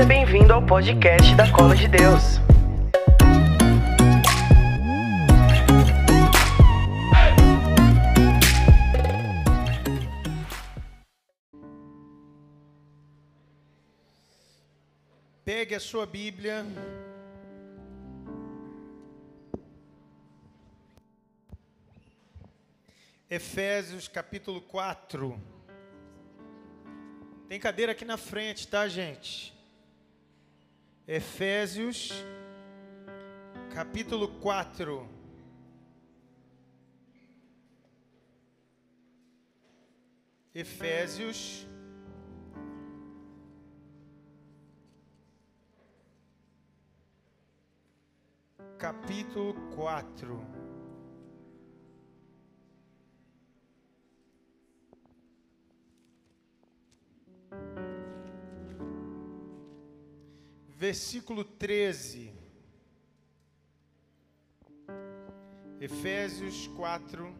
Seja 0.00 0.08
bem-vindo 0.08 0.50
ao 0.50 0.64
podcast 0.64 1.34
da 1.34 1.52
Cola 1.52 1.76
de 1.76 1.86
Deus. 1.86 2.40
Pegue 15.44 15.74
a 15.74 15.80
sua 15.80 16.06
Bíblia. 16.06 16.64
Efésios 23.28 24.08
capítulo 24.08 24.62
4. 24.62 25.38
Tem 27.50 27.60
cadeira 27.60 27.92
aqui 27.92 28.06
na 28.06 28.16
frente, 28.16 28.66
tá, 28.66 28.88
gente? 28.88 29.59
Efésios 31.12 32.24
capítulo 33.74 34.28
4. 34.28 35.08
Efésios 40.54 41.66
capítulo 48.78 49.54
4. 49.74 50.69
Versículo 60.80 61.44
13. 61.44 62.32
Efésios 65.78 66.68
4, 66.68 67.36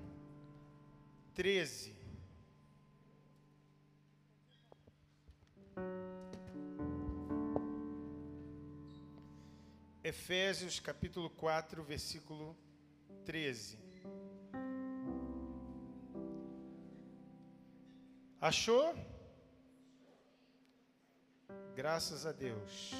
13. 1.33 1.97
Efésios 10.05 10.79
capítulo 10.79 11.31
4, 11.31 11.83
versículo 11.83 12.55
13. 13.25 13.79
Achou? 18.39 18.95
Graças 21.75 22.27
a 22.27 22.33
Deus. 22.33 22.93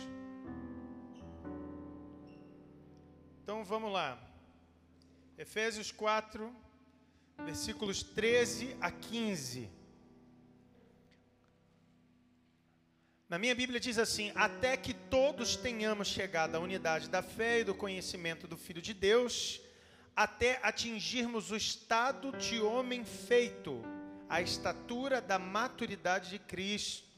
Então 3.43 3.65
vamos 3.65 3.93
lá. 3.93 4.19
Efésios 5.37 5.91
4, 5.91 6.55
versículos 7.45 8.03
13 8.03 8.77
a 8.81 8.91
15. 8.91 9.71
Na 13.29 13.39
minha 13.39 13.55
Bíblia 13.55 13.81
diz 13.81 13.99
assim: 13.99 14.31
Até 14.35 14.77
que 14.77 14.93
todos 14.93 15.57
tenhamos 15.57 16.09
chegado 16.09 16.55
à 16.55 16.61
unidade 16.61 17.09
da 17.09 17.23
fé 17.23 17.61
e 17.61 17.65
do 17.65 17.75
conhecimento 17.75 18.47
do 18.47 18.57
Filho 18.57 18.83
de 18.83 18.93
Deus, 18.93 19.61
até 20.15 20.61
atingirmos 20.63 21.51
o 21.51 21.57
estado 21.57 22.33
de 22.33 22.61
homem 22.61 23.05
feito, 23.05 23.83
a 24.29 24.43
estatura 24.43 25.21
da 25.21 25.39
maturidade 25.39 26.31
de 26.31 26.39
Cristo, 26.39 27.10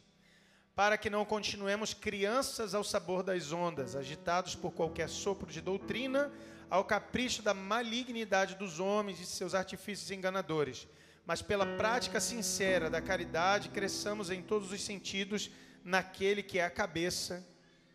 para 0.74 0.96
que 0.96 1.10
não 1.10 1.24
continuemos 1.24 1.92
crianças 1.92 2.74
ao 2.74 2.82
sabor 2.82 3.22
das 3.22 3.52
ondas, 3.52 3.94
agitados 3.94 4.54
por 4.54 4.72
qualquer 4.72 5.08
sopro 5.08 5.50
de 5.50 5.60
doutrina, 5.60 6.32
ao 6.70 6.84
capricho 6.84 7.42
da 7.42 7.52
malignidade 7.52 8.54
dos 8.54 8.80
homens 8.80 9.20
e 9.20 9.26
seus 9.26 9.54
artifícios 9.54 10.10
enganadores, 10.10 10.88
mas 11.26 11.42
pela 11.42 11.66
prática 11.76 12.18
sincera 12.18 12.88
da 12.88 13.00
caridade, 13.00 13.68
cresçamos 13.68 14.30
em 14.30 14.40
todos 14.42 14.72
os 14.72 14.82
sentidos 14.82 15.50
naquele 15.84 16.42
que 16.42 16.58
é 16.58 16.64
a 16.64 16.70
cabeça, 16.70 17.46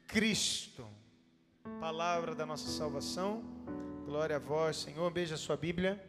Cristo. 0.06 0.88
Palavra 1.80 2.36
da 2.36 2.46
nossa 2.46 2.70
salvação. 2.70 3.44
Glória 4.06 4.38
a 4.38 4.40
vós, 4.40 4.78
Senhor. 4.78 5.10
Beija 5.12 5.36
a 5.36 5.38
sua 5.38 5.58
Bíblia 5.58 6.02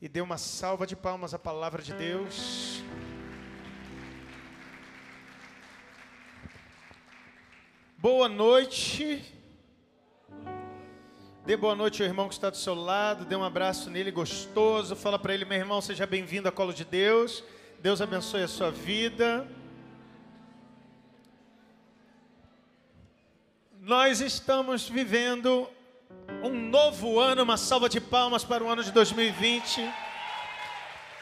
e 0.00 0.08
dê 0.08 0.20
uma 0.20 0.38
salva 0.38 0.86
de 0.86 0.96
palmas 0.96 1.34
à 1.34 1.38
palavra 1.38 1.82
de 1.82 1.92
Deus. 1.92 2.77
Boa 8.00 8.28
noite. 8.28 9.24
Dê 11.44 11.56
boa 11.56 11.74
noite 11.74 12.00
ao 12.00 12.06
irmão 12.06 12.28
que 12.28 12.34
está 12.34 12.48
do 12.48 12.56
seu 12.56 12.72
lado, 12.72 13.24
dê 13.24 13.34
um 13.34 13.42
abraço 13.42 13.90
nele 13.90 14.12
gostoso. 14.12 14.94
Fala 14.94 15.18
para 15.18 15.34
ele, 15.34 15.44
meu 15.44 15.58
irmão, 15.58 15.80
seja 15.80 16.06
bem-vindo 16.06 16.48
à 16.48 16.52
colo 16.52 16.72
de 16.72 16.84
Deus. 16.84 17.42
Deus 17.80 18.00
abençoe 18.00 18.44
a 18.44 18.46
sua 18.46 18.70
vida. 18.70 19.48
Nós 23.80 24.20
estamos 24.20 24.88
vivendo 24.88 25.68
um 26.44 26.50
novo 26.50 27.18
ano, 27.18 27.42
uma 27.42 27.56
salva 27.56 27.88
de 27.88 28.00
palmas 28.00 28.44
para 28.44 28.62
o 28.62 28.68
ano 28.68 28.84
de 28.84 28.92
2020. 28.92 29.92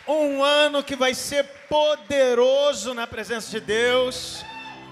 Um 0.06 0.44
ano 0.44 0.84
que 0.84 0.94
vai 0.94 1.14
ser 1.14 1.42
poderoso 1.70 2.92
na 2.92 3.06
presença 3.06 3.50
de 3.50 3.60
Deus. 3.64 4.44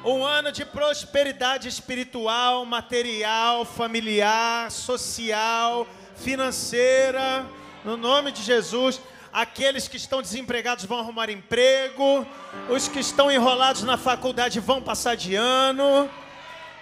Um 0.04 0.24
ano 0.24 0.52
de 0.52 0.64
prosperidade 0.64 1.66
espiritual, 1.66 2.64
material, 2.66 3.64
familiar, 3.64 4.70
social, 4.70 5.86
financeira. 6.16 7.46
No 7.84 7.96
nome 7.96 8.30
de 8.30 8.42
Jesus. 8.42 9.00
Aqueles 9.32 9.88
que 9.88 9.96
estão 9.96 10.22
desempregados 10.22 10.84
vão 10.84 10.98
arrumar 10.98 11.30
emprego. 11.30 12.26
Os 12.68 12.86
que 12.86 13.00
estão 13.00 13.32
enrolados 13.32 13.82
na 13.82 13.96
faculdade 13.96 14.60
vão 14.60 14.80
passar 14.80 15.16
de 15.16 15.34
ano 15.34 16.08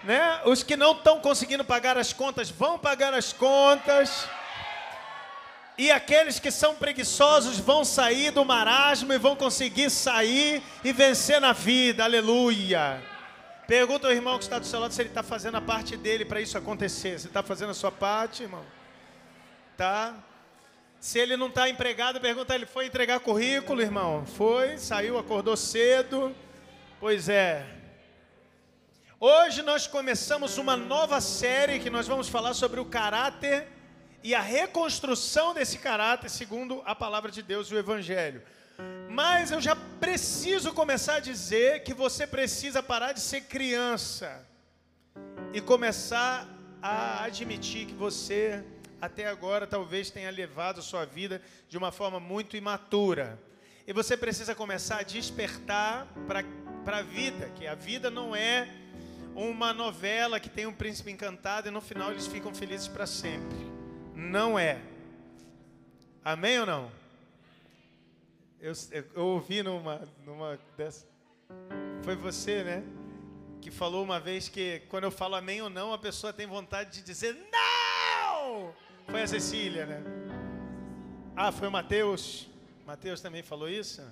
né? 0.05 0.41
Os 0.45 0.63
que 0.63 0.77
não 0.77 0.93
estão 0.93 1.21
conseguindo 1.21 1.65
pagar 1.65 1.97
as 1.97 2.13
contas 2.13 2.51
vão 2.51 2.79
pagar 2.79 3.15
as 3.15 3.33
contas. 3.33 4.27
E 5.79 5.91
aqueles 5.91 6.39
que 6.39 6.51
são 6.51 6.75
preguiçosos 6.75 7.59
vão 7.59 7.85
sair 7.85 8.31
do 8.31 8.45
marasmo 8.45 9.13
e 9.13 9.19
vão 9.19 9.35
conseguir 9.35 9.91
sair 9.91 10.63
e 10.85 10.93
vencer 10.93 11.41
na 11.41 11.53
vida. 11.53 12.05
Aleluia. 12.05 13.12
Pergunta 13.73 14.07
ao 14.07 14.13
irmão 14.13 14.37
que 14.37 14.45
está 14.45 14.59
do 14.59 14.67
seu 14.67 14.79
lado 14.79 14.93
se 14.93 15.01
ele 15.01 15.09
está 15.09 15.23
fazendo 15.23 15.57
a 15.57 15.61
parte 15.63 15.97
dele 15.97 16.27
para 16.27 16.43
isso 16.43 16.59
acontecer. 16.59 17.19
Você 17.19 17.27
está 17.29 17.43
fazendo 17.43 17.71
a 17.71 17.75
sua 17.75 17.91
parte, 17.91 18.43
irmão? 18.43 18.63
Tá? 19.79 20.15
Se 21.01 21.19
ele 21.19 21.39
não 21.39 21.47
está 21.47 21.71
empregado, 21.71 22.21
pergunta 22.21 22.55
ele 22.55 22.67
foi 22.67 22.85
entregar 22.85 23.19
currículo, 23.21 23.81
irmão? 23.81 24.27
Foi, 24.27 24.77
saiu, 24.77 25.17
acordou 25.17 25.57
cedo. 25.57 26.37
Pois 27.01 27.31
é, 27.31 27.65
Hoje 29.19 29.63
nós 29.63 29.87
começamos 29.87 30.59
uma 30.59 30.77
nova 30.77 31.19
série 31.23 31.79
que 31.79 31.89
nós 31.89 32.07
vamos 32.07 32.29
falar 32.29 32.53
sobre 32.53 32.79
o 32.79 32.85
caráter 32.85 33.67
e 34.23 34.35
a 34.35 34.43
reconstrução 34.43 35.55
desse 35.55 35.79
caráter 35.79 36.29
segundo 36.29 36.83
a 36.85 36.95
palavra 36.95 37.31
de 37.31 37.41
Deus 37.41 37.69
e 37.69 37.75
o 37.75 37.79
Evangelho. 37.79 38.43
Mas 39.09 39.51
eu 39.51 39.61
já 39.61 39.77
preciso 39.77 40.73
começar 40.73 41.17
a 41.17 41.21
dizer 41.21 41.83
que 41.83 41.93
você 41.93 42.27
precisa 42.27 42.83
parar 42.83 43.13
de 43.13 43.21
ser 43.21 43.43
criança 43.43 44.47
e 45.53 45.61
começar 45.61 46.49
a 46.81 47.25
admitir 47.25 47.87
que 47.87 47.95
você 47.95 48.65
até 49.01 49.27
agora 49.27 49.67
talvez 49.67 50.11
tenha 50.11 50.31
levado 50.31 50.81
sua 50.81 51.05
vida 51.05 51.43
de 51.69 51.77
uma 51.77 51.93
forma 51.93 52.19
muito 52.19 52.57
imatura. 52.57 53.39
E 53.87 53.93
você 53.93 54.17
precisa 54.17 54.55
começar 54.55 54.99
a 54.99 55.03
despertar 55.03 56.07
para 56.85 56.99
a 56.99 57.03
vida, 57.03 57.51
que 57.57 57.67
a 57.67 57.75
vida 57.75 58.11
não 58.11 58.35
é 58.35 58.69
uma 59.35 59.73
novela 59.73 60.39
que 60.39 60.49
tem 60.49 60.67
um 60.67 60.73
príncipe 60.73 61.11
encantado 61.11 61.69
e 61.69 61.71
no 61.71 61.81
final 61.81 62.13
eles 62.13 62.27
ficam 62.27 62.55
felizes 62.55 62.89
para 62.89 63.07
sempre. 63.07 63.59
Não 64.15 64.59
é. 64.59 64.81
Amém 66.25 66.61
ou 66.61 66.67
não? 66.67 67.02
Eu, 68.63 68.73
eu 69.15 69.27
ouvi 69.27 69.63
numa, 69.63 70.09
numa 70.25 70.59
dessa. 70.77 71.07
Foi 72.03 72.17
você, 72.17 72.65
né? 72.65 72.83
Que 73.61 73.71
falou 73.71 74.03
uma 74.03 74.19
vez 74.19 74.49
que 74.49 74.81
quando 74.89 75.05
eu 75.05 75.11
falo 75.11 75.35
amém 75.35 75.61
ou 75.61 75.69
não, 75.69 75.93
a 75.93 75.99
pessoa 75.99 76.33
tem 76.33 76.47
vontade 76.47 76.93
de 76.93 77.03
dizer 77.03 77.37
não! 77.53 78.73
Foi 79.07 79.21
a 79.21 79.27
Cecília, 79.27 79.85
né? 79.85 80.03
Ah, 81.37 81.53
foi 81.53 81.69
o 81.69 81.71
Mateus. 81.71 82.49
Mateus 82.87 83.21
também 83.21 83.43
falou 83.43 83.69
isso? 83.69 84.03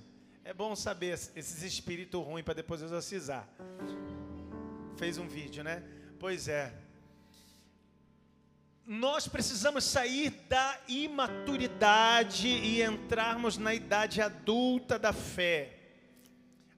É 0.44 0.52
bom 0.52 0.76
saber 0.76 1.14
esses 1.14 1.62
espíritos 1.62 2.22
ruins 2.22 2.44
para 2.44 2.54
depois 2.54 2.82
exorcizar 2.82 3.48
fez 5.00 5.16
um 5.16 5.26
vídeo, 5.26 5.64
né? 5.64 5.82
Pois 6.18 6.46
é. 6.46 6.74
Nós 8.92 9.28
precisamos 9.28 9.84
sair 9.84 10.30
da 10.48 10.76
imaturidade 10.88 12.48
e 12.48 12.82
entrarmos 12.82 13.56
na 13.56 13.72
idade 13.72 14.20
adulta 14.20 14.98
da 14.98 15.12
fé. 15.12 15.76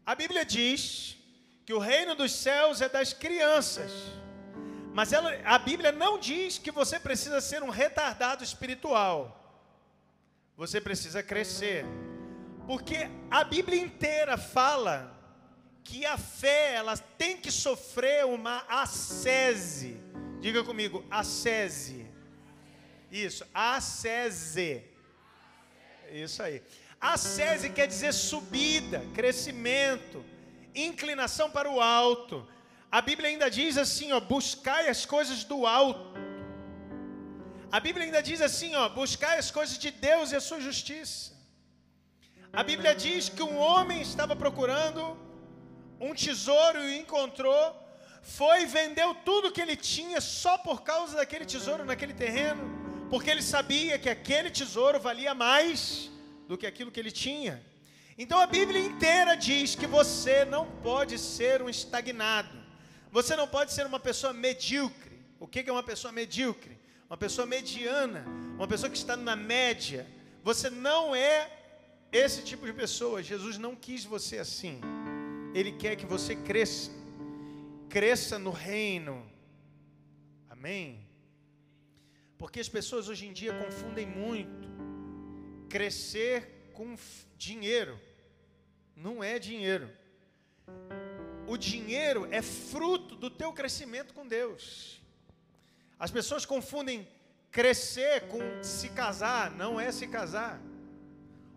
A 0.05 0.15
Bíblia 0.15 0.45
diz 0.45 1.17
que 1.65 1.73
o 1.73 1.79
reino 1.79 2.15
dos 2.15 2.31
céus 2.33 2.83
é 2.83 2.89
das 2.91 3.15
crianças. 3.15 3.91
Mas 4.93 5.15
ela, 5.15 5.33
a 5.43 5.59
Bíblia 5.59 5.91
não 5.91 6.19
diz 6.19 6.59
que 6.59 6.71
você 6.71 7.01
precisa 7.01 7.41
ser 7.41 7.63
um 7.63 7.71
retardado 7.71 8.45
espiritual. 8.45 9.65
Você 10.55 10.83
precisa 10.83 11.23
crescer. 11.23 11.87
Porque 12.67 13.09
a 13.31 13.43
Bíblia 13.43 13.81
inteira 13.81 14.37
fala 14.37 15.19
que 15.83 16.05
a 16.05 16.19
fé 16.19 16.75
ela 16.75 16.95
tem 16.95 17.39
que 17.39 17.51
sofrer 17.51 18.27
uma 18.27 18.67
ascese. 18.69 19.99
Diga 20.43 20.65
comigo, 20.65 21.05
ascese. 21.09 22.02
Isso, 23.13 23.45
ascese. 23.53 24.83
Isso 26.11 26.43
aí. 26.43 26.63
Ascese 26.99 27.69
quer 27.69 27.87
dizer 27.87 28.15
subida, 28.15 29.05
crescimento, 29.15 30.25
inclinação 30.75 31.51
para 31.51 31.71
o 31.71 31.79
alto. 31.79 32.49
A 32.91 33.03
Bíblia 33.03 33.29
ainda 33.29 33.51
diz 33.51 33.77
assim, 33.77 34.13
ó, 34.13 34.21
buscai 34.21 34.89
as 34.89 35.05
coisas 35.05 35.45
do 35.45 35.67
alto. 35.67 36.15
A 37.71 37.81
Bíblia 37.81 38.07
ainda 38.07 38.23
diz 38.23 38.41
assim, 38.41 38.75
ó, 38.75 38.89
buscai 38.89 39.39
as 39.39 39.51
coisas 39.51 39.77
de 39.77 39.91
Deus 39.91 40.33
e 40.33 40.37
a 40.37 40.41
sua 40.41 40.61
justiça. 40.61 41.33
A 42.51 42.63
Bíblia 42.63 42.95
diz 42.95 43.29
que 43.29 43.43
um 43.43 43.59
homem 43.59 44.01
estava 44.01 44.35
procurando 44.35 45.19
um 46.01 46.15
tesouro 46.15 46.83
e 46.83 46.99
encontrou, 46.99 47.77
foi 48.23 48.63
e 48.63 48.67
vendeu 48.67 49.15
tudo 49.25 49.53
que 49.53 49.61
ele 49.61 49.77
tinha 49.77 50.21
só 50.21 50.57
por 50.59 50.83
causa 50.83 51.17
daquele 51.17 51.45
tesouro 51.45 51.85
naquele 51.85 52.15
terreno, 52.15 52.82
porque 53.13 53.31
ele 53.31 53.43
sabia 53.43 53.99
que 53.99 54.09
aquele 54.09 54.51
tesouro 54.51 54.99
valia 54.99 55.35
mais 55.35 56.11
do 56.49 56.57
que 56.57 56.67
aquilo 56.67 56.91
que 56.91 56.99
ele 56.99 57.11
tinha. 57.11 57.63
Então 58.17 58.41
a 58.41 58.47
Bíblia 58.47 58.81
inteira 58.81 59.37
diz 59.37 59.75
que 59.75 59.87
você 59.87 60.47
não 60.47 60.65
pode 60.83 61.19
ser 61.19 61.61
um 61.61 61.69
estagnado, 61.69 62.57
você 63.11 63.37
não 63.37 63.47
pode 63.47 63.71
ser 63.75 63.85
uma 63.85 64.01
pessoa 64.01 64.33
medíocre. 64.33 65.13
O 65.39 65.47
que 65.47 65.61
é 65.61 65.71
uma 65.71 65.83
pessoa 65.83 66.11
medíocre? 66.11 66.79
Uma 67.07 67.19
pessoa 67.19 67.47
mediana, 67.47 68.25
uma 68.57 68.67
pessoa 68.67 68.89
que 68.89 68.97
está 68.97 69.15
na 69.15 69.37
média. 69.37 70.07
Você 70.43 70.71
não 70.71 71.15
é 71.15 71.51
esse 72.11 72.41
tipo 72.41 72.65
de 72.65 72.73
pessoa. 72.73 73.23
Jesus 73.23 73.59
não 73.59 73.77
quis 73.77 74.07
você 74.07 74.39
assim. 74.39 74.81
Ele 75.53 75.73
quer 75.73 75.97
que 75.97 76.07
você 76.07 76.35
cresça. 76.35 76.91
Cresça 77.91 78.39
no 78.39 78.51
reino. 78.51 79.31
Amém? 80.49 81.02
Porque 82.43 82.59
as 82.59 82.69
pessoas 82.69 83.09
hoje 83.09 83.25
em 83.25 83.33
dia 83.33 83.53
confundem 83.55 84.05
muito 84.05 84.69
crescer 85.71 86.73
com 86.75 86.97
dinheiro. 87.39 87.97
Não 88.97 89.23
é 89.23 89.39
dinheiro. 89.39 89.89
O 91.47 91.57
dinheiro 91.57 92.27
é 92.33 92.43
fruto 92.43 93.15
do 93.15 93.31
teu 93.31 93.53
crescimento 93.53 94.13
com 94.13 94.27
Deus. 94.27 95.01
As 95.97 96.11
pessoas 96.11 96.45
confundem 96.45 97.07
crescer 97.49 98.23
com 98.23 98.41
se 98.61 98.89
casar, 98.89 99.53
não 99.53 99.81
é 99.81 99.93
se 99.93 100.09
casar. 100.09 100.61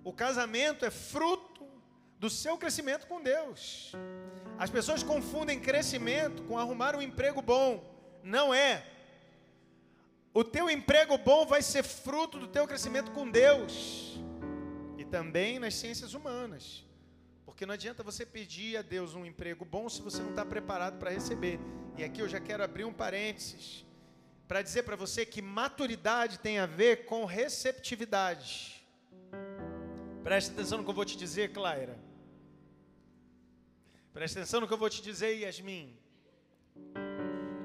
O 0.04 0.14
casamento 0.14 0.86
é 0.86 0.92
fruto 0.92 1.68
do 2.20 2.30
seu 2.30 2.60
crescimento 2.60 3.08
com 3.08 3.24
Deus. 3.24 3.92
As 4.56 4.70
pessoas 4.70 5.02
confundem 5.02 5.60
crescimento 5.60 6.44
com 6.44 6.60
arrumar 6.60 6.96
um 6.96 7.02
emprego 7.02 7.42
bom. 7.42 7.84
Não 8.22 8.54
é. 8.54 8.95
O 10.40 10.44
teu 10.44 10.70
emprego 10.70 11.18
bom 11.18 11.46
vai 11.46 11.62
ser 11.62 11.82
fruto 11.82 12.38
do 12.38 12.46
teu 12.46 12.68
crescimento 12.68 13.10
com 13.12 13.32
Deus. 13.32 14.20
E 14.98 15.06
também 15.06 15.60
nas 15.60 15.76
ciências 15.76 16.14
humanas. 16.14 16.86
Porque 17.46 17.66
não 17.66 17.74
adianta 17.74 18.04
você 18.04 18.26
pedir 18.26 18.76
a 18.76 18.82
Deus 18.82 19.16
um 19.16 19.26
emprego 19.26 19.64
bom 19.64 19.88
se 19.88 20.02
você 20.02 20.22
não 20.22 20.32
está 20.32 20.44
preparado 20.44 21.00
para 21.00 21.10
receber. 21.10 21.58
E 21.98 22.04
aqui 22.04 22.22
eu 22.22 22.28
já 22.28 22.42
quero 22.42 22.62
abrir 22.62 22.84
um 22.84 22.92
parênteses 22.92 23.86
para 24.46 24.62
dizer 24.62 24.84
para 24.84 24.98
você 24.98 25.26
que 25.26 25.42
maturidade 25.42 26.40
tem 26.40 26.60
a 26.60 26.66
ver 26.66 27.06
com 27.06 27.24
receptividade. 27.24 28.86
Preste 30.22 30.52
atenção 30.52 30.80
no 30.80 30.84
que 30.84 30.90
eu 30.90 30.96
vou 30.96 31.06
te 31.06 31.16
dizer, 31.16 31.54
Claira. 31.54 31.98
Preste 34.12 34.38
atenção 34.38 34.60
no 34.60 34.68
que 34.68 34.74
eu 34.74 34.78
vou 34.78 34.90
te 34.90 35.02
dizer, 35.02 35.34
Yasmin. 35.40 35.98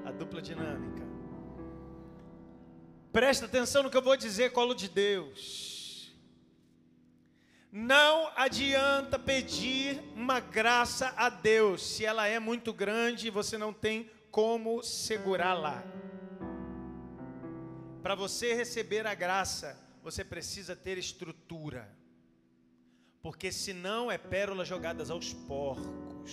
A 0.05 0.11
dupla 0.11 0.41
dinâmica. 0.41 1.00
Preste 3.11 3.45
atenção 3.45 3.83
no 3.83 3.89
que 3.89 3.97
eu 3.97 4.01
vou 4.01 4.15
dizer, 4.15 4.51
colo 4.51 4.73
de 4.73 4.87
Deus. 4.87 6.13
Não 7.71 8.31
adianta 8.35 9.17
pedir 9.17 10.01
uma 10.15 10.39
graça 10.39 11.13
a 11.15 11.29
Deus 11.29 11.81
se 11.81 12.05
ela 12.05 12.27
é 12.27 12.39
muito 12.39 12.73
grande 12.73 13.27
e 13.27 13.31
você 13.31 13.57
não 13.57 13.73
tem 13.73 14.09
como 14.29 14.83
segurá-la. 14.83 15.83
Para 18.01 18.15
você 18.15 18.53
receber 18.53 19.05
a 19.07 19.13
graça, 19.13 19.79
você 20.03 20.23
precisa 20.23 20.75
ter 20.75 20.97
estrutura 20.97 22.01
porque 23.21 23.51
senão 23.51 24.11
é 24.11 24.17
pérola 24.17 24.65
jogadas 24.65 25.11
aos 25.11 25.33
porcos. 25.33 26.31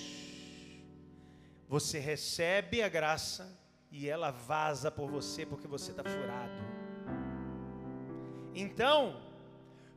Você 1.69 1.99
recebe 1.99 2.83
a 2.83 2.89
graça 2.89 3.58
e 3.91 4.09
ela 4.09 4.31
vaza 4.31 4.91
por 4.91 5.11
você 5.11 5.47
porque 5.47 5.67
você 5.67 5.91
está 5.91 6.05
furado. 6.05 6.53
Então, 8.55 9.23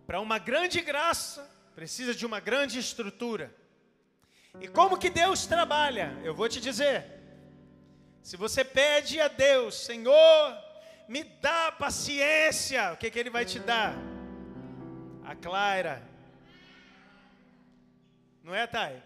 para 0.05 0.19
uma 0.19 0.37
grande 0.37 0.81
graça, 0.81 1.49
precisa 1.75 2.13
de 2.13 2.25
uma 2.25 2.39
grande 2.39 2.79
estrutura. 2.79 3.53
E 4.59 4.67
como 4.67 4.97
que 4.97 5.09
Deus 5.09 5.45
trabalha? 5.45 6.17
Eu 6.23 6.35
vou 6.35 6.47
te 6.47 6.59
dizer. 6.59 7.05
Se 8.21 8.37
você 8.37 8.63
pede 8.63 9.19
a 9.19 9.27
Deus, 9.27 9.75
Senhor, 9.75 10.57
me 11.07 11.23
dá 11.23 11.71
paciência, 11.71 12.93
o 12.93 12.97
que, 12.97 13.09
que 13.09 13.17
Ele 13.17 13.29
vai 13.29 13.45
te 13.45 13.59
dar? 13.59 13.95
A 15.23 15.35
Clara, 15.35 16.11
não 18.43 18.53
é, 18.53 18.65
Thay? 18.67 19.01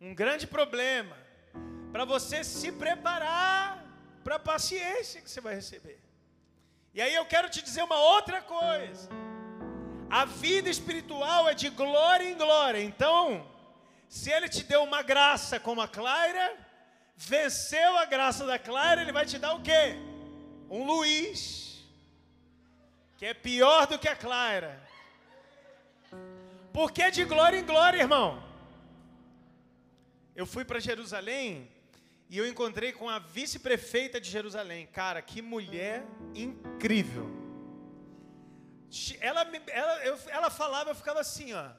Um 0.00 0.14
grande 0.14 0.46
problema 0.46 1.16
para 1.92 2.04
você 2.04 2.44
se 2.44 2.70
preparar 2.72 3.84
para 4.22 4.36
a 4.36 4.38
paciência 4.38 5.20
que 5.20 5.30
você 5.30 5.40
vai 5.40 5.54
receber. 5.54 5.98
E 6.92 7.00
aí 7.00 7.14
eu 7.14 7.24
quero 7.24 7.48
te 7.48 7.62
dizer 7.62 7.82
uma 7.82 7.98
outra 7.98 8.42
coisa. 8.42 9.08
A 10.10 10.24
vida 10.24 10.68
espiritual 10.68 11.48
é 11.48 11.54
de 11.54 11.68
glória 11.68 12.28
em 12.28 12.36
glória. 12.36 12.82
Então, 12.82 13.46
se 14.08 14.30
ele 14.30 14.48
te 14.48 14.64
deu 14.64 14.82
uma 14.82 15.02
graça 15.02 15.60
como 15.60 15.80
a 15.80 15.88
Clara, 15.88 16.56
venceu 17.16 17.96
a 17.98 18.04
graça 18.04 18.46
da 18.46 18.58
Clara, 18.58 19.02
ele 19.02 19.12
vai 19.12 19.26
te 19.26 19.38
dar 19.38 19.54
o 19.54 19.62
quê? 19.62 19.96
Um 20.70 20.84
Luiz, 20.84 21.84
que 23.16 23.26
é 23.26 23.34
pior 23.34 23.86
do 23.86 23.98
que 23.98 24.08
a 24.08 24.16
Clara. 24.16 24.82
Porque 26.72 27.02
é 27.02 27.10
de 27.10 27.24
glória 27.24 27.58
em 27.58 27.64
glória, 27.64 27.98
irmão. 27.98 28.42
Eu 30.34 30.46
fui 30.46 30.64
para 30.64 30.78
Jerusalém 30.78 31.68
e 32.28 32.36
eu 32.36 32.46
encontrei 32.46 32.92
com 32.92 33.08
a 33.08 33.18
vice-prefeita 33.18 34.20
de 34.20 34.30
Jerusalém. 34.30 34.86
Cara, 34.86 35.22
que 35.22 35.40
mulher 35.40 36.04
incrível. 36.34 37.26
Ela, 39.20 39.42
ela, 39.68 40.04
eu, 40.04 40.18
ela 40.28 40.50
falava, 40.50 40.90
eu 40.90 40.94
ficava 40.94 41.20
assim, 41.20 41.52
ó. 41.54 41.70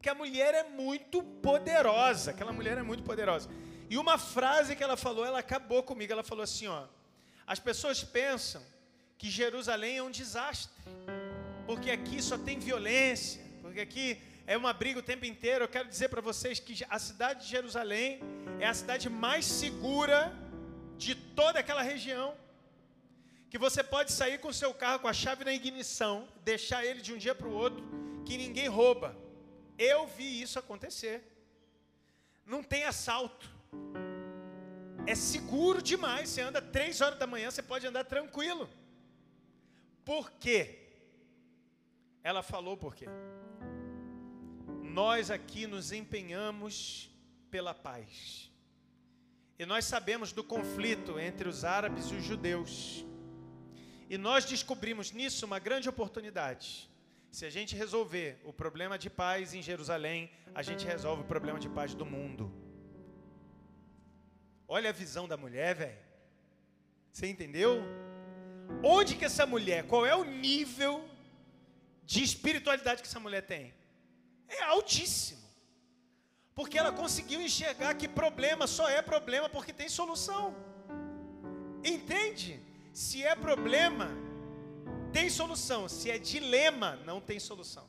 Que 0.00 0.08
a 0.08 0.14
mulher 0.14 0.54
é 0.54 0.64
muito 0.64 1.22
poderosa. 1.22 2.30
Aquela 2.30 2.52
mulher 2.52 2.78
é 2.78 2.82
muito 2.82 3.02
poderosa. 3.02 3.48
E 3.88 3.96
uma 3.98 4.18
frase 4.18 4.74
que 4.74 4.82
ela 4.82 4.96
falou, 4.96 5.24
ela 5.24 5.40
acabou 5.40 5.82
comigo. 5.82 6.12
Ela 6.12 6.24
falou 6.24 6.42
assim, 6.42 6.66
ó. 6.66 6.86
As 7.46 7.58
pessoas 7.58 8.02
pensam 8.02 8.62
que 9.18 9.30
Jerusalém 9.30 9.98
é 9.98 10.02
um 10.02 10.10
desastre. 10.10 10.82
Porque 11.66 11.90
aqui 11.90 12.22
só 12.22 12.36
tem 12.36 12.58
violência 12.58 13.42
porque 13.72 13.80
aqui 13.80 14.18
é 14.46 14.56
uma 14.56 14.72
briga 14.72 14.98
o 14.98 15.02
tempo 15.02 15.24
inteiro. 15.24 15.64
Eu 15.64 15.68
quero 15.68 15.88
dizer 15.88 16.08
para 16.08 16.20
vocês 16.20 16.58
que 16.58 16.84
a 16.88 16.98
cidade 16.98 17.44
de 17.44 17.50
Jerusalém 17.50 18.20
é 18.60 18.66
a 18.66 18.74
cidade 18.74 19.08
mais 19.08 19.44
segura 19.44 20.32
de 20.96 21.14
toda 21.14 21.58
aquela 21.58 21.82
região. 21.82 22.36
Que 23.50 23.58
você 23.58 23.82
pode 23.82 24.12
sair 24.12 24.38
com 24.38 24.48
o 24.48 24.54
seu 24.54 24.72
carro 24.72 25.00
com 25.00 25.08
a 25.08 25.12
chave 25.12 25.44
na 25.44 25.52
ignição, 25.52 26.28
deixar 26.42 26.84
ele 26.84 27.00
de 27.00 27.12
um 27.12 27.18
dia 27.18 27.34
para 27.34 27.46
o 27.46 27.52
outro, 27.52 27.82
que 28.24 28.36
ninguém 28.36 28.68
rouba. 28.68 29.16
Eu 29.78 30.06
vi 30.06 30.40
isso 30.40 30.58
acontecer. 30.58 31.22
Não 32.46 32.62
tem 32.62 32.84
assalto. 32.84 33.50
É 35.06 35.14
seguro 35.14 35.82
demais. 35.82 36.30
Você 36.30 36.40
anda 36.40 36.62
três 36.62 37.00
horas 37.00 37.18
da 37.18 37.26
manhã, 37.26 37.50
você 37.50 37.62
pode 37.62 37.86
andar 37.86 38.04
tranquilo. 38.04 38.68
Por 40.04 40.30
quê? 40.32 40.78
Ela 42.24 42.42
falou 42.42 42.76
por 42.76 42.94
quê? 42.94 43.06
Nós 44.92 45.30
aqui 45.30 45.66
nos 45.66 45.90
empenhamos 45.90 47.10
pela 47.50 47.72
paz. 47.72 48.50
E 49.58 49.64
nós 49.64 49.86
sabemos 49.86 50.32
do 50.32 50.44
conflito 50.44 51.18
entre 51.18 51.48
os 51.48 51.64
árabes 51.64 52.06
e 52.10 52.14
os 52.14 52.24
judeus. 52.24 53.04
E 54.10 54.18
nós 54.18 54.44
descobrimos 54.44 55.10
nisso 55.10 55.46
uma 55.46 55.58
grande 55.58 55.88
oportunidade. 55.88 56.90
Se 57.30 57.46
a 57.46 57.50
gente 57.50 57.74
resolver 57.74 58.38
o 58.44 58.52
problema 58.52 58.98
de 58.98 59.08
paz 59.08 59.54
em 59.54 59.62
Jerusalém, 59.62 60.30
a 60.54 60.62
gente 60.62 60.84
resolve 60.84 61.22
o 61.22 61.26
problema 61.26 61.58
de 61.58 61.70
paz 61.70 61.94
do 61.94 62.04
mundo. 62.04 62.52
Olha 64.68 64.90
a 64.90 64.92
visão 64.92 65.26
da 65.26 65.38
mulher, 65.38 65.74
velho. 65.74 65.98
Você 67.10 67.26
entendeu? 67.26 67.82
Onde 68.82 69.16
que 69.16 69.24
essa 69.24 69.46
mulher, 69.46 69.86
qual 69.86 70.04
é 70.04 70.14
o 70.14 70.24
nível 70.24 71.08
de 72.04 72.22
espiritualidade 72.22 73.00
que 73.00 73.08
essa 73.08 73.20
mulher 73.20 73.42
tem? 73.46 73.72
É 74.58 74.62
altíssimo. 74.74 75.46
Porque 76.54 76.78
ela 76.78 76.92
conseguiu 77.02 77.40
enxergar 77.48 77.94
que 77.94 78.08
problema 78.22 78.66
só 78.66 78.86
é 78.88 79.00
problema 79.12 79.48
porque 79.48 79.72
tem 79.72 79.88
solução. 80.00 80.44
Entende? 81.92 82.60
Se 82.92 83.22
é 83.22 83.34
problema, 83.46 84.08
tem 85.12 85.28
solução. 85.30 85.88
Se 85.88 86.10
é 86.10 86.18
dilema, 86.18 86.96
não 87.08 87.20
tem 87.20 87.38
solução. 87.40 87.86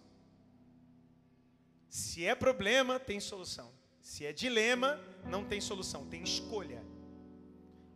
Se 1.90 2.26
é 2.26 2.34
problema, 2.34 3.00
tem 3.00 3.20
solução. 3.20 3.70
Se 4.02 4.26
é 4.26 4.34
dilema, 4.34 5.00
não 5.26 5.44
tem 5.46 5.62
solução, 5.62 6.06
tem 6.08 6.24
escolha. 6.24 6.82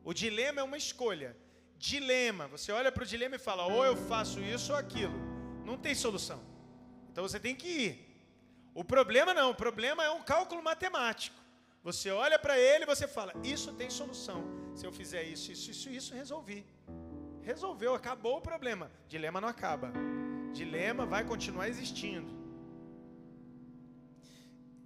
O 0.04 0.14
dilema 0.14 0.62
é 0.62 0.64
uma 0.64 0.78
escolha. 0.78 1.36
Dilema, 1.78 2.48
você 2.48 2.72
olha 2.72 2.92
para 2.92 3.04
o 3.04 3.08
dilema 3.08 3.36
e 3.36 3.40
fala, 3.40 3.66
ou 3.66 3.84
eu 3.86 3.96
faço 3.96 4.40
isso 4.40 4.72
ou 4.72 4.78
aquilo. 4.78 5.18
Não 5.66 5.78
tem 5.78 5.96
solução. 5.96 6.42
Então 7.12 7.28
você 7.28 7.40
tem 7.40 7.56
que 7.56 7.68
ir. 7.68 8.07
O 8.82 8.84
problema 8.84 9.34
não, 9.34 9.50
o 9.50 9.56
problema 9.56 10.04
é 10.04 10.12
um 10.12 10.22
cálculo 10.22 10.62
matemático. 10.62 11.36
Você 11.84 12.12
olha 12.12 12.38
para 12.38 12.60
ele 12.60 12.84
e 12.84 12.86
você 12.86 13.08
fala, 13.08 13.34
isso 13.44 13.74
tem 13.74 13.90
solução. 13.90 14.44
Se 14.76 14.86
eu 14.86 14.92
fizer 14.94 15.24
isso, 15.24 15.52
isso, 15.52 15.72
isso, 15.72 15.90
isso, 15.90 16.14
resolvi. 16.14 16.64
Resolveu, 17.42 17.96
acabou 17.96 18.38
o 18.38 18.42
problema. 18.50 18.92
Dilema 19.08 19.42
não 19.42 19.50
acaba. 19.50 19.92
Dilema 20.54 21.08
vai 21.08 21.24
continuar 21.24 21.68
existindo. 21.68 22.30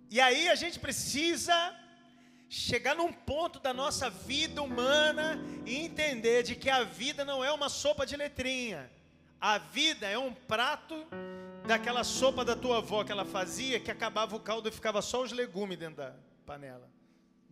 E 0.09 0.21
aí 0.21 0.47
a 0.47 0.55
gente 0.55 0.79
precisa 0.79 1.53
chegar 2.47 2.95
num 2.95 3.11
ponto 3.11 3.59
da 3.59 3.73
nossa 3.73 4.09
vida 4.09 4.63
humana 4.63 5.37
e 5.65 5.75
entender 5.75 6.43
de 6.43 6.55
que 6.55 6.69
a 6.69 6.85
vida 6.85 7.25
não 7.25 7.43
é 7.43 7.51
uma 7.51 7.67
sopa 7.67 8.05
de 8.05 8.15
letrinha. 8.15 8.89
A 9.37 9.57
vida 9.57 10.07
é 10.07 10.17
um 10.17 10.33
prato 10.33 10.95
daquela 11.71 12.03
sopa 12.03 12.43
da 12.43 12.53
tua 12.53 12.79
avó 12.79 13.01
que 13.01 13.13
ela 13.13 13.23
fazia, 13.23 13.79
que 13.79 13.89
acabava 13.89 14.35
o 14.35 14.39
caldo 14.41 14.67
e 14.67 14.71
ficava 14.73 15.01
só 15.01 15.23
os 15.23 15.31
legumes 15.31 15.77
dentro 15.77 15.95
da 15.95 16.13
panela. 16.45 16.91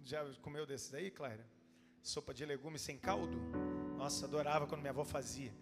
Já 0.03 0.25
comeu 0.41 0.65
desses 0.65 0.93
aí, 0.93 1.09
Clara? 1.09 1.47
Sopa 2.03 2.33
de 2.33 2.45
legumes 2.45 2.81
sem 2.81 2.97
caldo? 2.97 3.37
Nossa, 3.97 4.25
adorava 4.25 4.67
quando 4.67 4.81
minha 4.81 4.91
avó 4.91 5.05
fazia. 5.05 5.53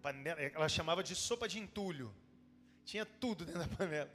Panela, 0.00 0.40
ela 0.40 0.70
chamava 0.70 1.02
de 1.02 1.14
sopa 1.14 1.46
de 1.46 1.58
entulho. 1.58 2.10
Tinha 2.82 3.04
tudo 3.04 3.44
dentro 3.44 3.60
da 3.60 3.76
panela. 3.76 4.10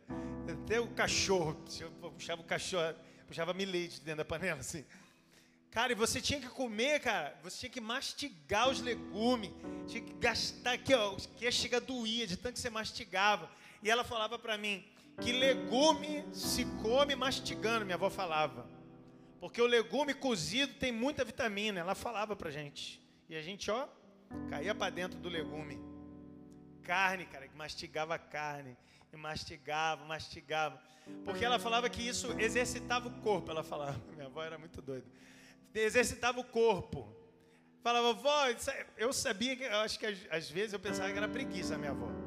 Até 0.51 0.79
o 0.79 0.87
cachorro. 0.87 1.53
Puxava 2.01 2.41
o 2.41 2.45
cachorro, 2.45 2.95
puxava 3.27 3.53
milete 3.53 4.01
dentro 4.01 4.17
da 4.17 4.25
panela, 4.25 4.61
assim. 4.61 4.83
Cara, 5.69 5.91
e 5.91 5.95
você 5.95 6.19
tinha 6.19 6.39
que 6.39 6.49
comer, 6.49 6.99
cara. 6.99 7.37
Você 7.43 7.59
tinha 7.59 7.69
que 7.69 7.81
mastigar 7.81 8.69
os 8.69 8.81
legumes. 8.81 9.51
Tinha 9.87 10.01
que 10.01 10.13
gastar 10.13 10.73
aqui, 10.73 10.95
ó. 10.95 11.15
Que 11.37 11.45
ia 11.45 11.51
chegar 11.51 11.79
doía 11.79 12.25
de 12.25 12.37
tanto 12.37 12.55
que 12.55 12.59
você 12.59 12.71
mastigava. 12.71 13.51
E 13.83 13.89
ela 13.89 14.03
falava 14.03 14.39
para 14.39 14.57
mim 14.57 14.83
que 15.21 15.31
legume 15.31 16.25
se 16.33 16.65
come 16.81 17.15
mastigando, 17.15 17.85
minha 17.85 17.95
avó 17.95 18.09
falava. 18.09 18.67
Porque 19.39 19.61
o 19.61 19.67
legume 19.67 20.13
cozido 20.13 20.73
tem 20.75 20.91
muita 20.91 21.25
vitamina. 21.25 21.81
Ela 21.81 21.93
falava 21.93 22.35
pra 22.35 22.49
gente. 22.49 23.01
E 23.27 23.35
a 23.35 23.41
gente, 23.41 23.69
ó, 23.69 23.87
caía 24.49 24.73
para 24.73 24.89
dentro 24.89 25.19
do 25.19 25.29
legume 25.29 25.79
carne, 26.81 27.25
cara, 27.25 27.47
que 27.47 27.55
mastigava 27.55 28.17
carne, 28.17 28.77
e 29.11 29.17
mastigava, 29.17 30.05
mastigava. 30.05 30.81
Porque 31.23 31.43
ela 31.43 31.59
falava 31.59 31.89
que 31.89 32.01
isso 32.01 32.33
exercitava 32.39 33.07
o 33.07 33.21
corpo, 33.21 33.51
ela 33.51 33.63
falava. 33.63 33.99
Minha 34.15 34.27
avó 34.27 34.43
era 34.43 34.57
muito 34.57 34.81
doida. 34.81 35.05
Exercitava 35.73 36.39
o 36.39 36.43
corpo. 36.43 37.13
Falava, 37.81 38.13
vó, 38.13 38.47
é, 38.47 38.55
eu 38.97 39.11
sabia 39.11 39.57
que, 39.57 39.63
eu 39.63 39.79
acho 39.79 39.99
que 39.99 40.05
às, 40.05 40.49
vezes 40.49 40.71
eu 40.71 40.79
pensava 40.79 41.11
que 41.11 41.17
era 41.17 41.27
preguiça 41.27 41.77
minha 41.77 41.91
avó. 41.91 42.22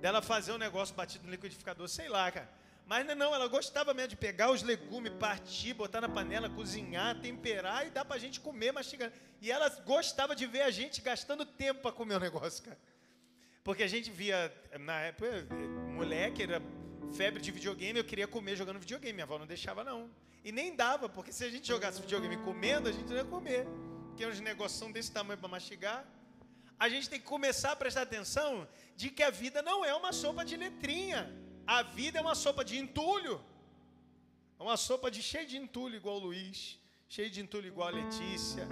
Dela 0.00 0.22
fazer 0.22 0.52
um 0.52 0.58
negócio 0.58 0.94
batido 0.94 1.24
no 1.24 1.30
liquidificador, 1.30 1.88
sei 1.88 2.08
lá, 2.08 2.30
cara. 2.30 2.48
Mas 2.86 3.04
não, 3.16 3.34
ela 3.34 3.48
gostava 3.48 3.92
mesmo 3.92 4.10
de 4.10 4.16
pegar 4.16 4.50
os 4.50 4.62
legumes, 4.62 5.12
partir, 5.14 5.74
botar 5.74 6.00
na 6.00 6.08
panela, 6.08 6.48
cozinhar, 6.48 7.20
temperar 7.20 7.84
e 7.84 7.90
dar 7.90 8.04
pra 8.04 8.16
gente 8.16 8.38
comer 8.38 8.70
mastigando. 8.72 9.12
E 9.40 9.50
ela 9.50 9.68
gostava 9.84 10.36
de 10.36 10.46
ver 10.46 10.62
a 10.62 10.70
gente 10.70 11.00
gastando 11.00 11.44
tempo 11.44 11.82
para 11.82 11.90
comer 11.90 12.14
o 12.14 12.20
negócio, 12.20 12.62
cara. 12.62 12.78
Porque 13.64 13.82
a 13.82 13.88
gente 13.88 14.08
via, 14.08 14.54
na 14.78 15.00
época, 15.00 15.48
moleque, 15.96 16.44
era 16.44 16.62
febre 17.16 17.42
de 17.42 17.50
videogame, 17.50 17.98
eu 17.98 18.04
queria 18.04 18.28
comer 18.28 18.54
jogando 18.54 18.78
videogame. 18.78 19.14
Minha 19.14 19.24
avó 19.24 19.36
não 19.36 19.46
deixava, 19.46 19.82
não. 19.82 20.08
E 20.44 20.52
nem 20.52 20.76
dava, 20.76 21.08
porque 21.08 21.32
se 21.32 21.42
a 21.42 21.50
gente 21.50 21.66
jogasse 21.66 22.00
videogame 22.00 22.36
comendo, 22.36 22.88
a 22.88 22.92
gente 22.92 23.08
não 23.08 23.16
ia 23.16 23.24
comer. 23.24 23.66
Porque 24.06 24.22
é 24.22 24.28
uns 24.28 24.38
negócios 24.38 24.92
desse 24.92 25.10
tamanho 25.10 25.40
para 25.40 25.48
mastigar. 25.48 26.06
A 26.78 26.88
gente 26.88 27.08
tem 27.08 27.20
que 27.20 27.26
começar 27.26 27.72
a 27.72 27.76
prestar 27.76 28.02
atenção 28.02 28.68
de 28.96 29.10
que 29.10 29.22
a 29.22 29.30
vida 29.30 29.62
não 29.62 29.84
é 29.84 29.94
uma 29.94 30.12
sopa 30.12 30.44
de 30.44 30.56
letrinha. 30.56 31.32
A 31.66 31.82
vida 31.82 32.18
é 32.18 32.20
uma 32.20 32.34
sopa 32.34 32.64
de 32.64 32.78
entulho. 32.78 33.42
É 34.58 34.62
uma 34.62 34.76
sopa 34.76 35.10
de 35.10 35.22
cheio 35.22 35.46
de 35.46 35.56
entulho, 35.56 35.96
igual 35.96 36.16
o 36.16 36.20
Luiz. 36.20 36.78
Cheio 37.08 37.30
de 37.30 37.40
entulho, 37.40 37.66
igual 37.66 37.88
a 37.88 37.92
Letícia 37.92 38.66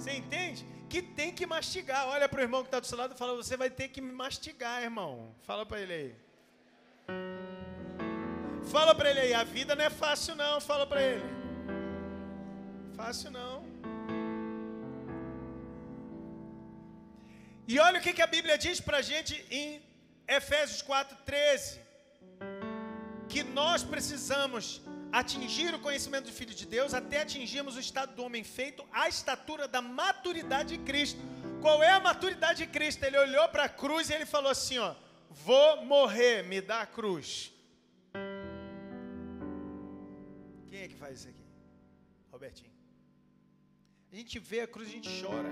você 0.00 0.12
entende? 0.12 0.66
Que 0.88 1.02
tem 1.02 1.32
que 1.32 1.46
mastigar. 1.46 2.08
Olha 2.08 2.28
para 2.28 2.40
o 2.40 2.42
irmão 2.42 2.62
que 2.62 2.68
está 2.68 2.80
do 2.80 2.86
seu 2.86 2.96
lado 2.96 3.14
e 3.14 3.18
fala: 3.18 3.34
Você 3.36 3.56
vai 3.56 3.68
ter 3.68 3.88
que 3.88 4.00
mastigar, 4.00 4.82
irmão. 4.82 5.34
Fala 5.42 5.66
para 5.66 5.80
ele 5.80 5.92
aí. 5.92 6.16
Fala 8.70 8.94
para 8.94 9.10
ele 9.10 9.20
aí: 9.20 9.34
A 9.34 9.44
vida 9.44 9.76
não 9.76 9.84
é 9.84 9.90
fácil, 9.90 10.34
não. 10.34 10.60
Fala 10.60 10.86
para 10.86 11.02
ele. 11.02 11.24
Fácil 12.96 13.30
não. 13.30 13.69
E 17.72 17.78
olha 17.78 17.98
o 18.00 18.02
que, 18.04 18.12
que 18.16 18.24
a 18.26 18.32
Bíblia 18.34 18.56
diz 18.64 18.78
para 18.86 18.96
a 19.00 19.06
gente 19.10 19.32
em 19.58 19.66
Efésios 20.36 20.80
4,13: 20.82 21.78
Que 23.32 23.42
nós 23.58 23.84
precisamos 23.92 24.64
atingir 25.20 25.70
o 25.76 25.82
conhecimento 25.84 26.24
do 26.30 26.32
Filho 26.38 26.56
de 26.60 26.66
Deus 26.74 26.94
até 27.00 27.18
atingirmos 27.20 27.76
o 27.76 27.84
estado 27.86 28.10
do 28.16 28.24
homem 28.24 28.42
feito, 28.56 28.84
a 29.02 29.04
estatura 29.14 29.68
da 29.68 29.80
maturidade 29.80 30.76
de 30.76 30.82
Cristo. 30.88 31.20
Qual 31.64 31.78
é 31.80 31.92
a 31.92 32.00
maturidade 32.00 32.58
de 32.64 32.68
Cristo? 32.76 33.04
Ele 33.04 33.18
olhou 33.26 33.46
para 33.54 33.64
a 33.66 33.74
cruz 33.84 34.10
e 34.10 34.14
ele 34.14 34.26
falou 34.26 34.50
assim: 34.50 34.78
ó, 34.78 34.90
vou 35.30 35.84
morrer, 35.94 36.42
me 36.42 36.60
dá 36.60 36.80
a 36.80 36.90
cruz. 36.98 37.52
Quem 40.70 40.80
é 40.82 40.88
que 40.88 40.98
faz 41.04 41.20
isso 41.20 41.28
aqui? 41.28 41.46
Robertinho. 42.32 42.79
A 44.12 44.16
gente 44.16 44.38
vê 44.38 44.60
a 44.60 44.66
cruz, 44.66 44.88
a 44.88 44.92
gente 44.92 45.08
chora. 45.22 45.50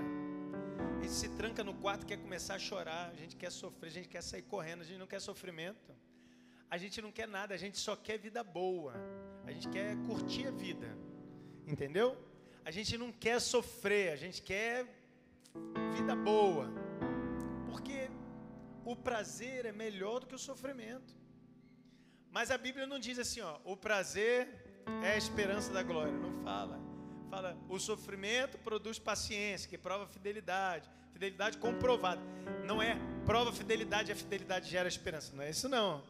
A 0.97 1.01
gente 1.01 1.13
se 1.13 1.29
tranca 1.29 1.63
no 1.63 1.73
quarto, 1.73 2.05
quer 2.05 2.17
começar 2.17 2.55
a 2.55 2.59
chorar, 2.59 3.09
a 3.09 3.15
gente 3.15 3.35
quer 3.35 3.51
sofrer, 3.51 3.87
a 3.87 3.91
gente 3.91 4.09
quer 4.09 4.21
sair 4.21 4.41
correndo, 4.41 4.81
a 4.81 4.83
gente 4.83 4.97
não 4.97 5.07
quer 5.07 5.21
sofrimento. 5.21 5.95
A 6.69 6.77
gente 6.77 7.01
não 7.01 7.11
quer 7.11 7.27
nada, 7.27 7.53
a 7.53 7.57
gente 7.57 7.77
só 7.77 7.95
quer 7.95 8.17
vida 8.19 8.43
boa. 8.43 8.93
A 9.45 9.51
gente 9.51 9.69
quer 9.69 9.95
curtir 10.05 10.47
a 10.47 10.51
vida. 10.51 10.95
Entendeu? 11.65 12.17
A 12.65 12.69
gente 12.69 12.97
não 12.97 13.11
quer 13.11 13.39
sofrer, 13.39 14.11
a 14.11 14.15
gente 14.17 14.41
quer 14.41 14.85
vida 15.93 16.15
boa. 16.15 16.67
Porque 17.65 18.09
o 18.83 18.95
prazer 18.95 19.65
é 19.65 19.71
melhor 19.71 20.19
do 20.19 20.27
que 20.27 20.35
o 20.35 20.39
sofrimento. 20.39 21.15
Mas 22.29 22.51
a 22.51 22.57
Bíblia 22.57 22.85
não 22.85 22.99
diz 22.99 23.17
assim, 23.17 23.39
ó, 23.39 23.57
o 23.63 23.77
prazer 23.77 24.47
é 25.01 25.13
a 25.13 25.17
esperança 25.17 25.71
da 25.71 25.81
glória. 25.81 26.13
Não 26.13 26.43
fala. 26.43 26.88
Fala, 27.29 27.55
o 27.69 27.79
sofrimento 27.79 28.57
produz 28.57 28.97
paciência, 28.97 29.69
que 29.69 29.77
prova 29.77 30.07
fidelidade. 30.07 30.89
Fidelidade 31.13 31.57
comprovada. 31.57 32.21
Não 32.65 32.81
é 32.81 32.97
prova 33.25 33.53
fidelidade, 33.53 34.11
a 34.11 34.15
fidelidade 34.15 34.69
gera 34.69 34.87
esperança. 34.87 35.35
Não 35.35 35.43
é 35.43 35.51
isso 35.51 35.69
não. 35.69 36.03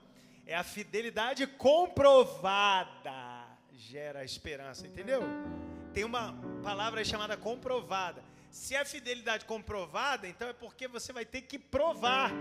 É 0.46 0.56
a 0.56 0.64
fidelidade 0.64 1.46
comprovada 1.46 3.46
gera 3.74 4.24
esperança, 4.24 4.88
entendeu? 4.88 5.22
Tem 5.94 6.04
uma 6.04 6.34
palavra 6.64 7.04
chamada 7.04 7.36
comprovada. 7.36 8.24
Se 8.50 8.74
é 8.74 8.84
fidelidade 8.86 9.46
comprovada, 9.46 10.28
então 10.28 10.48
é 10.48 10.54
porque 10.54 10.88
você 10.88 11.12
vai 11.12 11.26
ter 11.26 11.42
que 11.42 11.60
provar. 11.60 12.32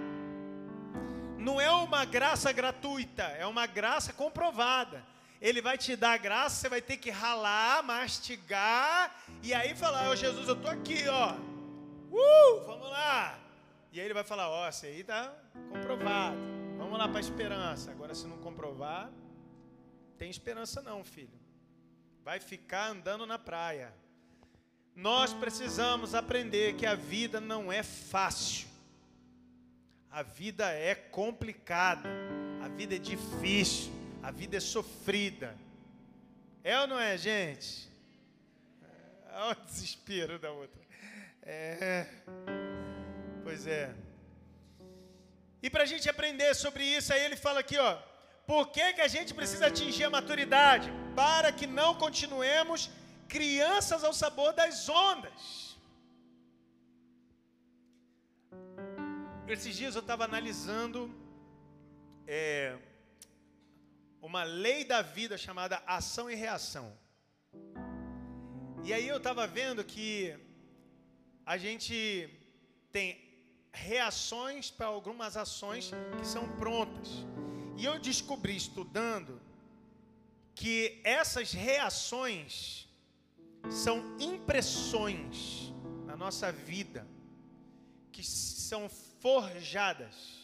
Não 1.37 1.61
é 1.61 1.71
uma 1.71 2.05
graça 2.05 2.53
gratuita, 2.53 3.23
é 3.23 3.47
uma 3.47 3.67
graça 3.67 4.13
comprovada. 4.13 5.05
Ele 5.41 5.63
vai 5.63 5.79
te 5.79 5.95
dar 5.95 6.19
graça, 6.19 6.57
você 6.57 6.69
vai 6.69 6.83
ter 6.83 6.97
que 6.97 7.11
ralar, 7.11 7.83
mastigar 7.83 9.15
e 9.43 9.55
aí 9.55 9.75
falar: 9.75 10.09
Ô 10.09 10.13
oh, 10.13 10.17
Jesus, 10.17 10.49
eu 10.49 10.57
tô 10.57 10.69
aqui, 10.69 11.07
ó. 11.09 11.35
Uh, 12.11 12.67
vamos 12.67 12.91
lá. 12.91 13.39
E 13.93 14.01
aí 14.01 14.07
ele 14.07 14.15
vai 14.15 14.25
falar: 14.25 14.49
Ó, 14.49 14.65
oh, 14.65 14.69
esse 14.69 14.87
aí 14.87 15.05
tá 15.05 15.33
comprovado. 15.71 16.37
Vamos 16.77 16.99
lá 16.99 17.09
para 17.09 17.19
a 17.19 17.21
esperança. 17.21 17.91
Agora, 17.91 18.15
se 18.15 18.27
não 18.27 18.39
comprovar, 18.39 19.11
tem 20.17 20.29
esperança 20.29 20.83
não, 20.83 21.05
filho. 21.05 21.39
Vai 22.25 22.41
ficar 22.41 22.89
andando 22.89 23.25
na 23.25 23.39
praia. 23.39 23.95
Nós 24.95 25.33
precisamos 25.33 26.15
aprender 26.15 26.75
que 26.75 26.85
a 26.85 26.97
vida 26.97 27.41
não 27.41 27.71
é 27.73 27.85
fácil. 27.85 28.67
A 30.11 30.23
vida 30.23 30.73
é 30.73 30.95
complicada. 30.95 32.09
A 32.61 32.69
vida 32.69 32.97
é 32.97 32.99
difícil. 32.99 33.98
A 34.29 34.31
vida 34.31 34.59
é 34.59 34.61
sofrida. 34.61 35.51
É 36.63 36.79
ou 36.81 36.87
não 36.87 37.01
é, 37.01 37.17
gente? 37.17 37.69
Olha 39.33 39.57
o 39.59 39.65
desespero 39.65 40.39
da 40.39 40.51
outra. 40.51 40.83
É. 41.43 42.07
Pois 43.43 43.67
é. 43.67 43.95
E 45.63 45.71
para 45.71 45.85
a 45.85 45.91
gente 45.93 46.11
aprender 46.11 46.53
sobre 46.55 46.85
isso, 46.97 47.11
aí 47.15 47.23
ele 47.25 47.37
fala 47.37 47.61
aqui, 47.61 47.79
ó. 47.79 47.93
Por 48.47 48.69
que, 48.75 48.93
que 48.97 49.01
a 49.01 49.09
gente 49.09 49.33
precisa 49.33 49.69
atingir 49.69 50.05
a 50.05 50.11
maturidade? 50.11 50.91
Para 51.17 51.51
que 51.51 51.67
não 51.67 51.95
continuemos 51.95 52.91
crianças 53.37 54.05
ao 54.05 54.13
sabor 54.13 54.53
das 54.53 54.87
ondas. 54.91 55.79
Esses 59.57 59.75
dias 59.75 59.95
eu 59.95 60.03
estava 60.03 60.25
analisando 60.27 61.01
é, 62.27 62.77
uma 64.21 64.43
lei 64.43 64.85
da 64.85 65.03
vida 65.03 65.39
chamada 65.39 65.83
ação 65.87 66.31
e 66.31 66.35
reação. 66.35 66.97
E 68.85 68.93
aí 68.93 69.07
eu 69.07 69.19
estava 69.19 69.47
vendo 69.47 69.85
que 69.85 70.35
a 71.45 71.57
gente 71.57 72.29
tem 72.91 73.19
reações 73.73 74.71
para 74.71 74.87
algumas 74.87 75.37
ações 75.37 75.91
que 76.19 76.27
são 76.27 76.49
prontas. 76.57 77.09
E 77.77 77.85
eu 77.85 77.99
descobri 77.99 78.57
estudando 78.57 79.41
que 80.55 81.01
essas 81.05 81.53
reações 81.53 82.89
são 83.71 84.17
impressões 84.19 85.73
na 86.05 86.17
nossa 86.17 86.51
vida 86.51 87.07
que 88.11 88.25
são 88.25 88.89
forjadas. 89.21 90.38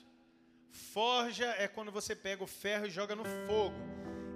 Forja 0.95 1.47
é 1.59 1.67
quando 1.67 1.91
você 1.91 2.15
pega 2.15 2.45
o 2.45 2.47
ferro 2.47 2.87
e 2.87 2.91
joga 2.91 3.17
no 3.17 3.25
fogo. 3.25 3.75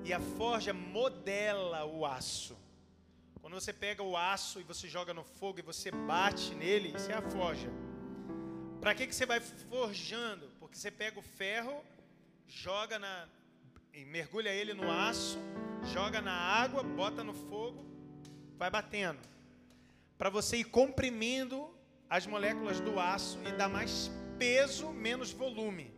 E 0.05 0.13
a 0.13 0.19
forja 0.19 0.73
modela 0.75 1.85
o 1.87 2.05
aço. 2.05 2.59
Quando 3.41 3.55
você 3.55 3.73
pega 3.73 4.03
o 4.03 4.17
aço 4.17 4.59
e 4.59 4.65
você 4.65 4.89
joga 4.89 5.15
no 5.15 5.23
fogo 5.23 5.61
e 5.61 5.63
você 5.63 5.93
bate 5.93 6.57
nele, 6.57 6.93
isso 6.97 7.13
é 7.13 7.15
a 7.15 7.23
forja. 7.23 7.71
Para 8.81 8.93
que, 8.93 9.07
que 9.07 9.15
você 9.15 9.25
vai 9.25 9.39
forjando? 9.39 10.49
Porque 10.59 10.77
você 10.77 10.91
pega 10.91 11.21
o 11.21 11.23
ferro, 11.23 11.81
joga 12.49 12.99
na. 12.99 13.29
mergulha 14.09 14.49
ele 14.49 14.75
no 14.75 14.91
aço, 14.91 15.39
joga 15.95 16.21
na 16.21 16.35
água, 16.35 16.83
bota 16.83 17.23
no 17.23 17.35
fogo, 17.35 17.87
vai 18.57 18.69
batendo. 18.69 19.21
Para 20.19 20.29
você 20.29 20.57
ir 20.57 20.65
comprimindo 20.65 21.73
as 22.11 22.27
moléculas 22.27 22.81
do 22.81 22.99
aço 22.99 23.39
e 23.47 23.53
dar 23.53 23.69
mais 23.69 24.11
peso, 24.41 24.89
menos 24.89 25.31
volume. 25.31 25.97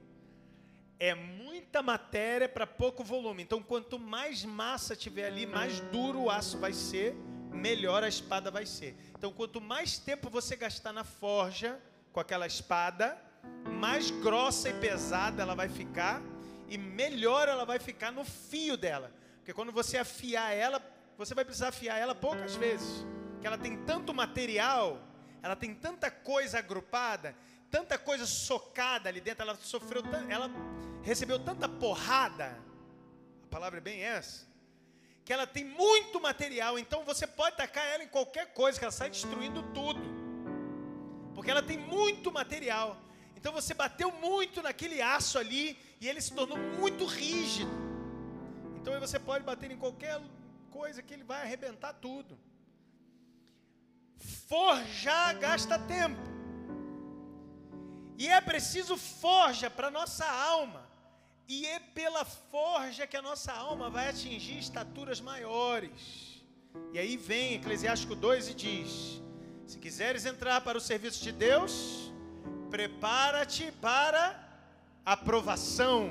É 1.01 1.15
muita 1.15 1.83
matéria 1.83 2.49
para 2.49 2.67
pouco 2.67 3.03
volume. 3.03 3.43
Então, 3.43 3.63
quanto 3.63 3.99
mais 3.99 4.45
massa 4.45 4.95
tiver 4.95 5.27
ali, 5.27 5.47
mais 5.47 5.81
duro 5.81 6.21
o 6.21 6.31
aço 6.31 6.59
vai 6.59 6.75
ser, 6.75 7.17
melhor 7.51 8.05
a 8.05 8.09
espada 8.09 8.51
vai 8.51 8.67
ser. 8.67 8.95
Então, 9.17 9.33
quanto 9.33 9.61
mais 9.61 9.99
tempo 9.99 10.29
você 10.29 10.55
gastar 10.55 10.93
na 10.93 11.03
forja 11.03 11.81
com 12.13 12.21
aquela 12.21 12.47
espada, 12.47 13.19
mais 13.81 14.11
grossa 14.11 14.69
e 14.69 14.75
pesada 14.75 15.43
ela 15.43 15.55
vai 15.55 15.69
ficar 15.69 16.23
e 16.69 16.77
melhor 16.77 17.49
ela 17.49 17.65
vai 17.65 17.79
ficar 17.79 18.13
no 18.13 18.25
fio 18.25 18.77
dela. 18.77 19.11
Porque 19.39 19.53
quando 19.53 19.73
você 19.73 19.97
afiar 19.97 20.55
ela, 20.55 20.81
você 21.17 21.35
vai 21.35 21.45
precisar 21.45 21.69
afiar 21.69 21.99
ela 21.99 22.15
poucas 22.15 22.55
vezes. 22.55 23.05
Que 23.41 23.47
ela 23.47 23.59
tem 23.59 23.77
tanto 23.85 24.13
material, 24.13 25.03
ela 25.43 25.57
tem 25.57 25.75
tanta 25.75 26.11
coisa 26.11 26.59
agrupada, 26.59 27.35
tanta 27.71 27.97
coisa 27.99 28.27
socada 28.27 29.09
ali 29.09 29.21
dentro, 29.21 29.43
ela 29.43 29.57
sofreu, 29.57 30.03
ela 30.29 30.51
recebeu 31.03 31.39
tanta 31.39 31.69
porrada. 31.69 32.59
A 33.45 33.47
palavra 33.49 33.79
é 33.79 33.81
bem 33.81 34.03
essa 34.03 34.51
que 35.31 35.33
ela 35.33 35.47
tem 35.47 35.65
muito 35.65 36.21
material, 36.21 36.77
então 36.77 37.05
você 37.05 37.25
pode 37.25 37.57
tacar 37.57 37.87
ela 37.87 38.03
em 38.03 38.09
qualquer 38.09 38.53
coisa, 38.53 38.77
que 38.77 38.85
ela 38.85 38.91
sai 38.91 39.11
destruindo 39.11 39.63
tudo. 39.73 40.01
Porque 41.35 41.51
ela 41.51 41.63
tem 41.63 41.79
muito 41.79 42.33
material. 42.33 42.97
Então 43.37 43.53
você 43.53 43.73
bateu 43.73 44.11
muito 44.11 44.61
naquele 44.61 45.01
aço 45.01 45.39
ali 45.39 45.79
e 46.01 46.09
ele 46.09 46.21
se 46.21 46.33
tornou 46.33 46.59
muito 46.59 47.07
rígido. 47.07 47.71
Então 48.81 48.99
você 48.99 49.19
pode 49.19 49.45
bater 49.45 49.71
em 49.71 49.77
qualquer 49.77 50.21
coisa 50.71 51.01
que 51.01 51.15
ele 51.15 51.23
vai 51.23 51.43
arrebentar 51.43 51.93
tudo. 51.93 52.39
Forjar 54.49 55.39
gasta 55.39 55.79
tempo. 55.79 56.30
E 58.21 58.29
é 58.29 58.39
preciso 58.39 58.99
forja 58.99 59.71
para 59.71 59.91
nossa 59.91 60.27
alma. 60.31 60.83
E 61.49 61.67
é 61.67 61.79
pela 61.79 62.23
forja 62.23 63.07
que 63.07 63.17
a 63.17 63.23
nossa 63.23 63.51
alma 63.51 63.89
vai 63.89 64.11
atingir 64.11 64.59
estaturas 64.59 65.23
maiores. 65.23 66.45
E 66.93 66.99
aí 66.99 67.17
vem 67.17 67.55
Eclesiástico 67.55 68.15
2 68.15 68.51
e 68.51 68.55
diz: 68.55 69.23
Se 69.67 69.79
quiseres 69.79 70.27
entrar 70.27 70.61
para 70.61 70.77
o 70.77 70.83
serviço 70.83 71.23
de 71.23 71.33
Deus, 71.33 72.13
prepara-te 72.71 73.73
para 73.81 74.39
a 75.03 75.17
provação. 75.17 76.11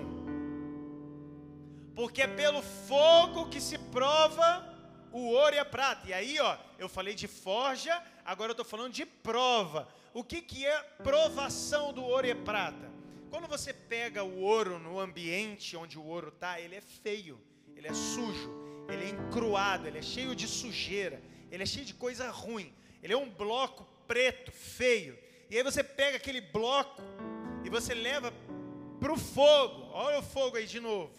Porque 1.93 2.23
é 2.23 2.27
pelo 2.27 2.63
fogo 2.63 3.49
que 3.49 3.61
se 3.61 3.77
prova 3.77 4.67
o 5.11 5.25
ouro 5.27 5.55
e 5.55 5.59
a 5.59 5.65
prata. 5.65 6.07
E 6.09 6.13
aí, 6.13 6.39
ó, 6.39 6.57
eu 6.79 6.89
falei 6.89 7.13
de 7.13 7.27
forja, 7.27 8.01
agora 8.25 8.49
eu 8.49 8.53
estou 8.53 8.65
falando 8.65 8.93
de 8.93 9.05
prova. 9.05 9.87
O 10.13 10.23
que, 10.23 10.41
que 10.41 10.65
é 10.65 10.81
provação 11.03 11.93
do 11.93 12.03
ouro 12.03 12.27
e 12.27 12.33
prata? 12.33 12.89
Quando 13.29 13.47
você 13.47 13.71
pega 13.71 14.23
o 14.23 14.41
ouro 14.41 14.79
no 14.79 14.99
ambiente 14.99 15.77
onde 15.77 15.99
o 15.99 16.03
ouro 16.03 16.29
está, 16.29 16.59
ele 16.59 16.75
é 16.75 16.81
feio, 16.81 17.39
ele 17.75 17.87
é 17.87 17.93
sujo, 17.93 18.49
ele 18.89 19.05
é 19.05 19.09
encruado, 19.09 19.87
ele 19.87 19.99
é 19.99 20.01
cheio 20.01 20.35
de 20.35 20.47
sujeira, 20.47 21.21
ele 21.51 21.61
é 21.61 21.65
cheio 21.65 21.85
de 21.85 21.93
coisa 21.93 22.29
ruim. 22.31 22.73
Ele 23.01 23.13
é 23.13 23.17
um 23.17 23.29
bloco 23.29 23.87
preto, 24.07 24.51
feio. 24.51 25.17
E 25.49 25.57
aí 25.57 25.63
você 25.63 25.83
pega 25.83 26.17
aquele 26.17 26.41
bloco 26.41 27.01
e 27.63 27.69
você 27.69 27.93
leva 27.93 28.33
para 28.99 29.13
o 29.13 29.17
fogo. 29.17 29.89
Olha 29.93 30.19
o 30.19 30.23
fogo 30.23 30.57
aí 30.57 30.65
de 30.65 30.79
novo. 30.79 31.13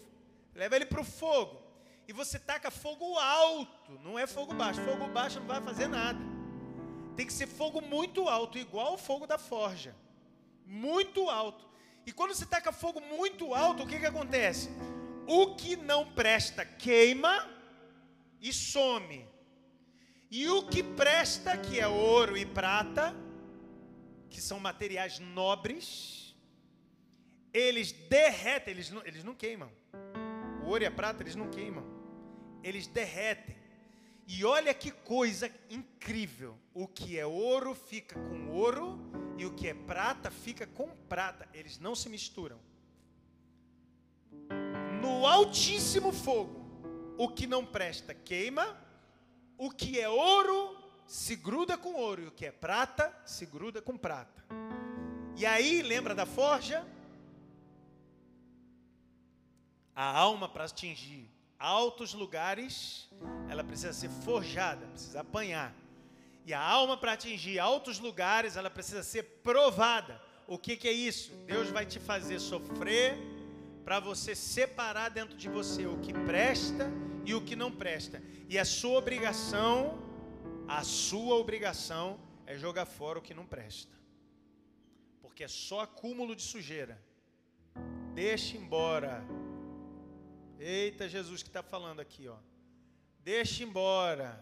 Leva 0.53 0.75
ele 0.75 0.85
para 0.85 1.01
o 1.01 1.05
fogo. 1.05 1.61
E 2.07 2.13
você 2.13 2.37
taca 2.37 2.69
fogo 2.69 3.17
alto, 3.17 3.99
não 4.03 4.19
é 4.19 4.27
fogo 4.27 4.53
baixo. 4.53 4.81
Fogo 4.81 5.07
baixo 5.07 5.39
não 5.39 5.47
vai 5.47 5.61
fazer 5.61 5.87
nada. 5.87 6.19
Tem 7.21 7.27
que 7.27 7.33
ser 7.33 7.45
fogo 7.45 7.81
muito 7.81 8.27
alto, 8.27 8.57
igual 8.57 8.95
o 8.95 8.97
fogo 8.97 9.27
da 9.27 9.37
forja. 9.37 9.95
Muito 10.65 11.29
alto. 11.29 11.69
E 12.03 12.11
quando 12.11 12.33
você 12.33 12.47
taca 12.47 12.71
fogo 12.71 12.99
muito 12.99 13.53
alto, 13.53 13.83
o 13.83 13.87
que, 13.87 13.99
que 13.99 14.07
acontece? 14.07 14.69
O 15.27 15.53
que 15.55 15.75
não 15.75 16.11
presta 16.13 16.65
queima 16.65 17.47
e 18.41 18.51
some. 18.51 19.23
E 20.31 20.49
o 20.49 20.67
que 20.67 20.81
presta, 20.81 21.55
que 21.55 21.79
é 21.79 21.87
ouro 21.87 22.35
e 22.35 22.43
prata, 22.43 23.15
que 24.27 24.41
são 24.41 24.59
materiais 24.59 25.19
nobres, 25.19 26.35
eles 27.53 27.91
derretem, 27.91 28.73
eles 28.73 28.89
não, 28.89 29.05
eles 29.05 29.23
não 29.23 29.35
queimam. 29.35 29.71
O 30.63 30.69
ouro 30.69 30.83
e 30.83 30.87
a 30.87 30.91
prata, 30.91 31.21
eles 31.21 31.35
não 31.35 31.51
queimam. 31.51 31.85
Eles 32.63 32.87
derretem. 32.87 33.60
E 34.33 34.45
olha 34.45 34.73
que 34.73 34.91
coisa 34.91 35.51
incrível. 35.69 36.57
O 36.73 36.87
que 36.87 37.19
é 37.19 37.25
ouro 37.25 37.75
fica 37.75 38.17
com 38.17 38.47
ouro 38.51 38.97
e 39.37 39.45
o 39.45 39.53
que 39.53 39.67
é 39.67 39.73
prata 39.73 40.31
fica 40.31 40.65
com 40.65 40.87
prata. 41.09 41.49
Eles 41.53 41.77
não 41.77 41.93
se 41.93 42.07
misturam. 42.07 42.57
No 45.01 45.27
altíssimo 45.27 46.13
fogo, 46.13 46.65
o 47.17 47.27
que 47.27 47.45
não 47.45 47.65
presta 47.65 48.13
queima, 48.13 48.65
o 49.57 49.69
que 49.69 49.99
é 49.99 50.07
ouro 50.07 50.77
se 51.05 51.35
gruda 51.35 51.77
com 51.77 51.95
ouro 51.95 52.21
e 52.21 52.27
o 52.27 52.31
que 52.31 52.45
é 52.45 52.53
prata 52.53 53.13
se 53.25 53.45
gruda 53.45 53.81
com 53.81 53.97
prata. 53.97 54.45
E 55.35 55.45
aí, 55.45 55.81
lembra 55.81 56.15
da 56.15 56.25
forja? 56.25 56.87
A 59.93 60.17
alma 60.17 60.47
para 60.47 60.63
atingir 60.63 61.29
altos 61.61 62.13
lugares, 62.13 63.07
ela 63.49 63.63
precisa 63.63 63.93
ser 63.93 64.09
forjada, 64.09 64.85
precisa 64.87 65.21
apanhar. 65.21 65.73
E 66.45 66.53
a 66.53 66.59
alma 66.59 66.97
para 66.97 67.13
atingir 67.13 67.59
altos 67.59 67.99
lugares, 67.99 68.57
ela 68.57 68.69
precisa 68.69 69.03
ser 69.03 69.23
provada. 69.43 70.19
O 70.47 70.57
que, 70.57 70.75
que 70.75 70.87
é 70.87 70.91
isso? 70.91 71.31
Deus 71.45 71.69
vai 71.69 71.85
te 71.85 71.99
fazer 71.99 72.39
sofrer 72.39 73.17
para 73.85 73.99
você 73.99 74.35
separar 74.35 75.09
dentro 75.09 75.37
de 75.37 75.47
você 75.47 75.85
o 75.85 75.97
que 75.99 76.13
presta 76.13 76.91
e 77.25 77.33
o 77.35 77.41
que 77.41 77.55
não 77.55 77.71
presta. 77.71 78.21
E 78.49 78.57
a 78.57 78.65
sua 78.65 78.97
obrigação, 78.97 79.99
a 80.67 80.83
sua 80.83 81.35
obrigação 81.35 82.19
é 82.45 82.57
jogar 82.57 82.85
fora 82.85 83.19
o 83.19 83.21
que 83.21 83.33
não 83.33 83.45
presta. 83.45 83.95
Porque 85.21 85.43
é 85.43 85.47
só 85.47 85.81
acúmulo 85.81 86.35
de 86.35 86.41
sujeira. 86.41 86.99
Deixe 88.13 88.57
embora 88.57 89.23
Eita, 90.63 91.09
Jesus 91.09 91.41
que 91.41 91.49
está 91.49 91.63
falando 91.63 92.01
aqui, 92.01 92.27
ó. 92.27 92.37
Deixe 93.23 93.63
embora. 93.63 94.39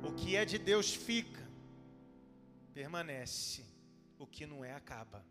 O 0.00 0.12
que 0.12 0.36
é 0.36 0.44
de 0.44 0.58
Deus 0.58 0.94
fica, 0.94 1.44
permanece. 2.72 3.64
O 4.16 4.28
que 4.28 4.46
não 4.46 4.64
é, 4.64 4.72
acaba. 4.72 5.26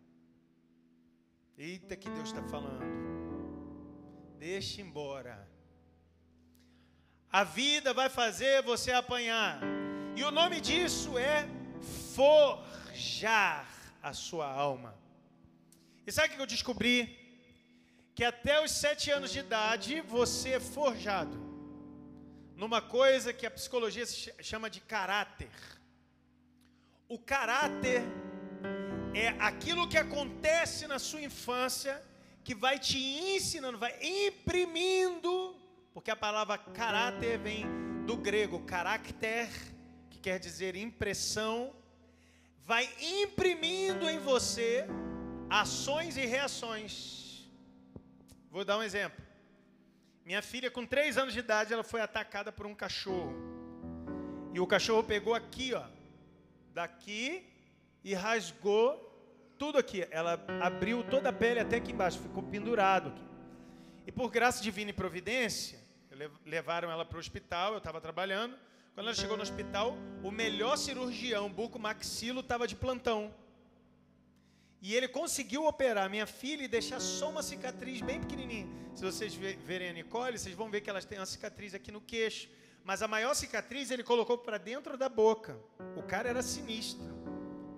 Eita, 1.58 1.96
que 1.96 2.10
Deus 2.10 2.28
está 2.28 2.44
falando. 2.44 2.84
Deixe 4.38 4.82
embora. 4.82 5.50
A 7.32 7.46
vida 7.46 7.94
vai 7.94 8.10
fazer 8.10 8.62
você 8.62 8.92
apanhar. 8.92 9.62
E 10.18 10.24
o 10.26 10.32
nome 10.32 10.60
disso 10.60 11.18
é 11.18 11.48
forjar 12.14 13.66
a 14.04 14.12
sua 14.12 14.52
alma. 14.52 14.94
E 16.06 16.12
sabe 16.12 16.34
o 16.34 16.36
que 16.36 16.42
eu 16.42 16.46
descobri? 16.46 17.27
Que 18.18 18.24
até 18.24 18.60
os 18.66 18.72
sete 18.72 19.12
anos 19.12 19.32
de 19.32 19.38
idade 19.38 20.02
você 20.02 20.54
é 20.54 20.60
forjado 20.60 21.38
numa 22.56 22.82
coisa 22.82 23.32
que 23.32 23.46
a 23.46 23.52
psicologia 23.52 24.06
chama 24.42 24.72
de 24.72 24.82
caráter. 24.82 25.52
O 27.08 27.20
caráter 27.20 28.02
é 29.14 29.28
aquilo 29.38 29.88
que 29.88 30.00
acontece 30.00 30.88
na 30.88 30.98
sua 30.98 31.22
infância 31.22 32.04
que 32.44 32.56
vai 32.56 32.80
te 32.80 32.98
ensinando, 32.98 33.78
vai 33.78 33.96
imprimindo, 34.02 35.56
porque 35.94 36.10
a 36.10 36.16
palavra 36.16 36.58
caráter 36.58 37.38
vem 37.38 37.68
do 38.08 38.18
grego 38.18 38.62
caráter, 38.62 39.48
que 40.10 40.18
quer 40.18 40.40
dizer 40.40 40.76
impressão, 40.76 41.72
vai 42.66 42.90
imprimindo 43.00 44.10
em 44.10 44.18
você 44.18 44.88
ações 45.52 46.18
e 46.18 46.26
reações. 46.26 47.17
Vou 48.58 48.66
dar 48.66 48.80
um 48.80 48.82
exemplo. 48.82 49.24
Minha 50.26 50.42
filha, 50.42 50.72
com 50.72 50.84
três 50.84 51.16
anos 51.16 51.32
de 51.32 51.38
idade, 51.42 51.72
ela 51.72 51.84
foi 51.84 52.02
atacada 52.02 52.52
por 52.52 52.66
um 52.66 52.74
cachorro. 52.74 53.32
E 54.52 54.60
o 54.60 54.66
cachorro 54.66 55.04
pegou 55.04 55.36
aqui, 55.36 55.76
ó, 55.76 55.84
daqui 56.74 57.48
e 58.04 58.16
rasgou 58.16 58.98
tudo 59.60 59.78
aqui. 59.78 60.08
Ela 60.10 60.44
abriu 60.60 61.04
toda 61.04 61.30
a 61.30 61.32
pele 61.32 61.60
até 61.60 61.76
aqui 61.76 61.92
embaixo, 61.92 62.18
ficou 62.18 62.42
pendurado 62.42 63.10
aqui. 63.10 63.22
E 64.08 64.12
por 64.12 64.32
graça 64.32 64.64
divina 64.64 64.90
e 64.90 64.94
providência, 64.94 65.80
levaram 66.44 66.90
ela 66.90 67.06
para 67.06 67.18
o 67.18 67.20
hospital, 67.20 67.74
eu 67.74 67.78
estava 67.78 68.02
trabalhando. 68.02 68.58
Quando 68.96 69.06
ela 69.06 69.16
chegou 69.16 69.38
no 69.38 69.44
hospital, 69.44 69.96
o 70.24 70.32
melhor 70.32 70.78
cirurgião, 70.78 71.48
Buco 71.48 71.78
Maxilo, 71.78 72.40
estava 72.40 72.68
de 72.68 72.76
plantão. 72.76 73.32
E 74.82 74.94
ele 74.94 75.08
conseguiu 75.08 75.66
operar 75.66 76.10
minha 76.10 76.28
filha 76.28 76.64
e 76.64 76.68
deixar 76.68 77.00
só 77.00 77.30
uma 77.30 77.42
cicatriz 77.42 78.02
bem 78.02 78.20
pequenininha. 78.20 78.68
Se 78.94 79.04
vocês 79.04 79.34
verem 79.34 79.90
a 79.90 79.94
Nicole, 79.94 80.38
vocês 80.38 80.56
vão 80.56 80.70
ver 80.70 80.82
que 80.82 80.90
ela 80.90 81.02
tem 81.02 81.20
uma 81.20 81.26
cicatriz 81.26 81.74
aqui 81.74 81.92
no 81.92 82.02
queixo. 82.02 82.48
Mas 82.84 83.02
a 83.02 83.08
maior 83.08 83.34
cicatriz 83.34 83.92
ele 83.92 84.04
colocou 84.04 84.38
para 84.38 84.58
dentro 84.58 84.98
da 84.98 85.10
boca. 85.10 85.60
O 85.96 86.04
cara 86.04 86.30
era 86.30 86.42
sinistro. 86.42 87.06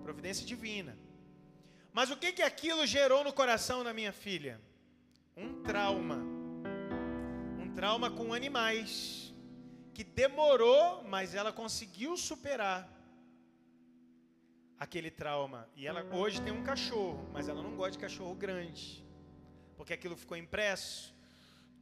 Providência 0.02 0.46
divina. 0.46 0.96
Mas 1.92 2.10
o 2.10 2.16
que, 2.16 2.32
que 2.32 2.42
aquilo 2.42 2.86
gerou 2.86 3.24
no 3.24 3.32
coração 3.32 3.82
da 3.82 3.92
minha 3.92 4.12
filha? 4.12 4.60
Um 5.36 5.62
trauma. 5.62 6.16
Um 7.58 7.72
trauma 7.74 8.10
com 8.10 8.32
animais. 8.32 9.34
Que 9.94 10.04
demorou, 10.04 11.02
mas 11.04 11.34
ela 11.34 11.52
conseguiu 11.52 12.16
superar 12.16 12.99
aquele 14.80 15.10
trauma. 15.10 15.68
E 15.76 15.86
ela 15.86 16.02
hoje 16.10 16.40
tem 16.40 16.52
um 16.52 16.64
cachorro, 16.64 17.28
mas 17.34 17.48
ela 17.48 17.62
não 17.62 17.76
gosta 17.76 17.92
de 17.92 17.98
cachorro 17.98 18.34
grande. 18.34 19.04
Porque 19.76 19.92
aquilo 19.92 20.16
ficou 20.16 20.36
impresso. 20.38 21.14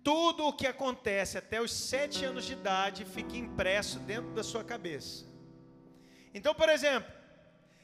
Tudo 0.02 0.46
o 0.48 0.52
que 0.52 0.66
acontece 0.66 1.38
até 1.38 1.60
os 1.60 1.72
sete 1.72 2.24
anos 2.24 2.44
de 2.44 2.54
idade 2.54 3.04
fica 3.04 3.36
impresso 3.36 4.00
dentro 4.00 4.32
da 4.32 4.42
sua 4.42 4.64
cabeça. 4.64 5.24
Então, 6.34 6.54
por 6.54 6.68
exemplo, 6.68 7.12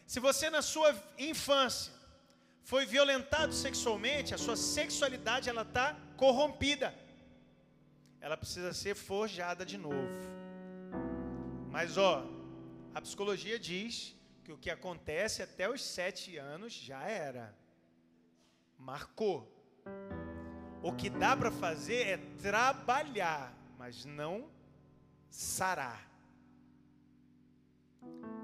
se 0.07 0.19
você 0.19 0.51
na 0.51 0.63
sua 0.63 0.95
infância 1.17 1.93
foi 2.63 2.85
violentado 2.85 3.53
sexualmente, 3.53 4.35
a 4.35 4.39
sua 4.39 4.57
sexualidade 4.57 5.49
ela 5.49 5.63
está 5.63 5.97
corrompida. 6.17 6.95
Ela 8.21 8.37
precisa 8.37 8.73
ser 8.73 8.95
forjada 8.95 9.65
de 9.67 9.77
novo. 9.77 10.19
Mas 11.71 11.99
ó, 11.99 12.25
a 12.95 13.01
psicologia 13.01 13.59
diz 13.59 14.15
que 14.45 14.53
o 14.53 14.59
que 14.59 14.71
acontece 14.71 15.43
até 15.43 15.69
os 15.69 15.83
sete 15.83 16.37
anos 16.37 16.73
já 16.73 17.03
era, 17.03 17.57
marcou. 18.79 19.51
O 20.83 20.93
que 20.93 21.09
dá 21.09 21.35
para 21.35 21.51
fazer 21.51 22.07
é 22.07 22.17
trabalhar, 22.43 23.57
mas 23.79 24.05
não 24.05 24.51
sarar. 25.31 26.07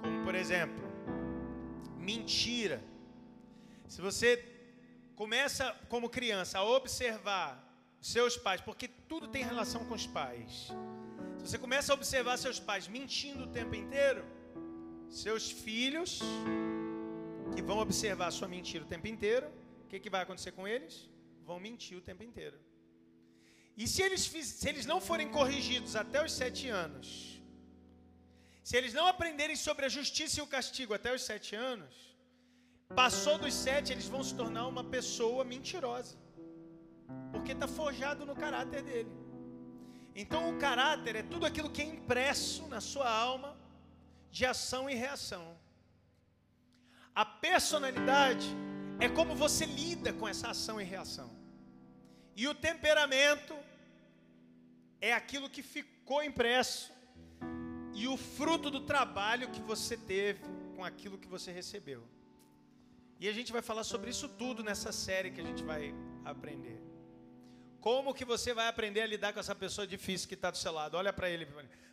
Como 0.03 0.25
por 0.25 0.35
exemplo, 0.35 0.89
mentira 1.99 2.83
se 3.87 4.01
você 4.01 4.43
começa 5.17 5.77
como 5.89 6.09
criança 6.09 6.61
a 6.61 6.65
observar 6.65 7.63
seus 8.01 8.39
pais, 8.39 8.63
porque 8.63 8.89
tudo 8.89 9.29
tem 9.29 9.45
relação 9.45 9.85
com 9.85 9.95
os 9.95 10.07
pais. 10.07 10.69
Se 11.39 11.49
você 11.49 11.59
começa 11.59 11.93
a 11.93 11.95
observar 11.95 12.39
seus 12.39 12.59
pais 12.59 12.89
mentindo 12.89 13.45
o 13.45 13.49
tempo 13.49 13.75
inteiro, 13.75 14.25
seus 15.11 15.51
filhos 15.51 16.21
que 17.55 17.63
vão 17.63 17.79
observar 17.79 18.31
sua 18.31 18.49
mentira 18.49 18.85
o 18.85 18.87
tempo 18.87 19.07
inteiro, 19.07 19.47
o 19.85 19.89
que, 19.89 19.99
que 19.99 20.11
vai 20.11 20.23
acontecer 20.23 20.53
com 20.53 20.67
eles? 20.67 21.09
Vão 21.45 21.59
mentir 21.59 21.99
o 21.99 22.01
tempo 22.01 22.23
inteiro. 22.23 22.59
E 23.77 23.87
se 23.89 24.03
eles, 24.03 24.23
se 24.23 24.69
eles 24.69 24.87
não 24.87 25.01
forem 25.01 25.29
corrigidos 25.29 25.97
até 25.97 26.25
os 26.25 26.33
sete 26.33 26.69
anos, 26.69 27.43
se 28.63 28.77
eles 28.77 28.95
não 28.95 29.07
aprenderem 29.07 29.57
sobre 29.57 29.87
a 29.87 29.89
justiça 29.89 30.39
e 30.39 30.43
o 30.43 30.47
castigo 30.47 30.95
até 30.95 31.15
os 31.15 31.23
sete 31.23 31.57
anos, 31.57 32.11
Passou 32.95 33.39
dos 33.39 33.55
sete, 33.55 33.93
eles 33.93 34.09
vão 34.09 34.23
se 34.23 34.35
tornar 34.35 34.67
uma 34.67 34.83
pessoa 34.83 35.45
mentirosa. 35.45 36.17
Porque 37.31 37.53
está 37.53 37.69
forjado 37.69 38.27
no 38.27 38.35
caráter 38.35 38.83
dele. 38.83 39.11
Então 40.15 40.51
o 40.51 40.59
caráter 40.59 41.15
é 41.17 41.23
tudo 41.23 41.47
aquilo 41.47 41.71
que 41.71 41.83
é 41.83 41.85
impresso 41.85 42.67
na 42.67 42.81
sua 42.81 43.09
alma 43.09 43.57
de 44.31 44.45
ação 44.47 44.89
e 44.89 44.95
reação. 44.95 45.57
A 47.15 47.25
personalidade 47.25 48.47
é 48.99 49.09
como 49.09 49.35
você 49.35 49.67
lida 49.67 50.13
com 50.13 50.29
essa 50.29 50.51
ação 50.51 50.81
e 50.81 50.85
reação. 50.85 51.31
E 52.37 52.47
o 52.47 52.55
temperamento 52.55 53.55
é 55.01 55.13
aquilo 55.13 55.51
que 55.51 55.63
ficou 55.63 56.23
impresso 56.23 56.93
e 57.95 58.07
o 58.07 58.17
fruto 58.17 58.71
do 58.71 58.81
trabalho 58.81 59.51
que 59.51 59.61
você 59.61 59.97
teve 59.97 60.41
com 60.77 60.85
aquilo 60.85 61.19
que 61.19 61.29
você 61.29 61.51
recebeu. 61.51 62.03
E 63.19 63.29
a 63.29 63.33
gente 63.33 63.53
vai 63.53 63.61
falar 63.61 63.85
sobre 63.85 64.11
isso 64.11 64.29
tudo 64.29 64.63
nessa 64.63 64.93
série 64.93 65.31
que 65.31 65.41
a 65.41 65.45
gente 65.45 65.63
vai 65.63 65.95
aprender. 66.25 66.81
Como 67.81 68.15
que 68.15 68.25
você 68.25 68.55
vai 68.55 68.69
aprender 68.69 69.03
a 69.03 69.07
lidar 69.07 69.33
com 69.33 69.41
essa 69.41 69.55
pessoa 69.55 69.87
difícil 69.87 70.29
que 70.29 70.35
está 70.35 70.51
do 70.51 70.57
seu 70.57 70.73
lado? 70.73 70.97
Olha 70.97 71.13
para 71.13 71.29
ele. 71.29 71.47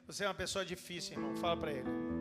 Você 0.05 0.23
é 0.23 0.27
uma 0.27 0.33
pessoa 0.33 0.65
difícil, 0.65 1.13
irmão. 1.13 1.35
Fala 1.37 1.57
para 1.57 1.71
ele. 1.71 2.16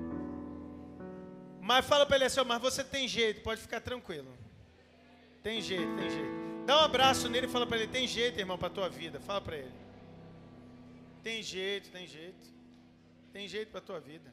Mas 1.67 1.85
fala 1.85 2.07
para 2.07 2.15
ele 2.15 2.27
assim, 2.27 2.41
mas 2.45 2.63
você 2.63 2.85
tem 2.85 3.09
jeito, 3.09 3.43
pode 3.43 3.61
ficar 3.61 3.81
tranquilo. 3.81 4.33
Tem 5.43 5.61
jeito, 5.61 5.97
tem 5.97 6.09
jeito. 6.09 6.65
Dá 6.65 6.79
um 6.81 6.85
abraço 6.85 7.29
nele 7.29 7.49
e 7.49 7.51
fala 7.51 7.67
para 7.67 7.79
ele, 7.79 7.89
tem 7.89 8.07
jeito, 8.07 8.39
irmão, 8.39 8.57
para 8.57 8.71
tua 8.71 8.89
vida. 8.89 9.19
Fala 9.19 9.41
para 9.41 9.57
ele. 9.57 9.73
Tem 11.25 11.43
jeito, 11.43 11.91
tem 11.91 12.07
jeito. 12.07 12.55
Tem 13.33 13.49
jeito 13.49 13.73
para 13.73 13.81
tua 13.81 13.99
vida. 13.99 14.33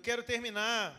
Eu 0.00 0.04
quero 0.04 0.22
terminar 0.22 0.96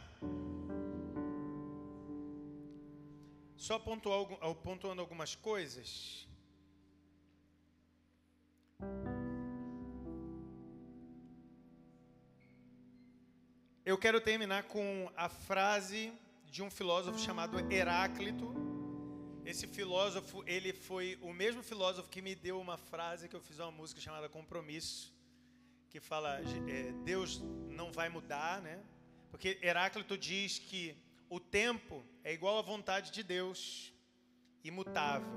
só 3.58 3.80
pontuando 3.80 5.02
algumas 5.02 5.34
coisas. 5.34 6.28
Eu 13.84 13.98
quero 13.98 14.22
terminar 14.22 14.66
com 14.66 15.12
a 15.18 15.28
frase 15.28 16.14
de 16.46 16.62
um 16.62 16.70
filósofo 16.70 17.18
chamado 17.18 17.58
Heráclito. 17.74 18.54
Esse 19.44 19.66
filósofo, 19.66 20.44
ele 20.46 20.74
foi 20.74 21.18
o 21.24 21.34
mesmo 21.34 21.64
filósofo 21.64 22.08
que 22.08 22.22
me 22.22 22.36
deu 22.36 22.62
uma 22.62 22.78
frase 22.78 23.28
que 23.28 23.36
eu 23.36 23.42
fiz 23.42 23.58
uma 23.58 23.72
música 23.72 24.00
chamada 24.00 24.30
Compromisso 24.30 25.12
que 25.92 26.00
fala 26.00 26.40
é, 26.70 26.94
Deus 27.04 27.42
não 27.70 27.92
vai 27.92 28.08
mudar, 28.08 28.62
né? 28.62 28.80
Porque 29.30 29.60
Heráclito 29.62 30.18
diz 30.18 30.58
que 30.58 30.96
o 31.30 31.38
tempo 31.38 32.02
é 32.24 32.32
igual 32.34 32.58
à 32.58 32.62
vontade 32.62 33.12
de 33.12 33.22
Deus, 33.22 33.94
imutável. 34.64 35.28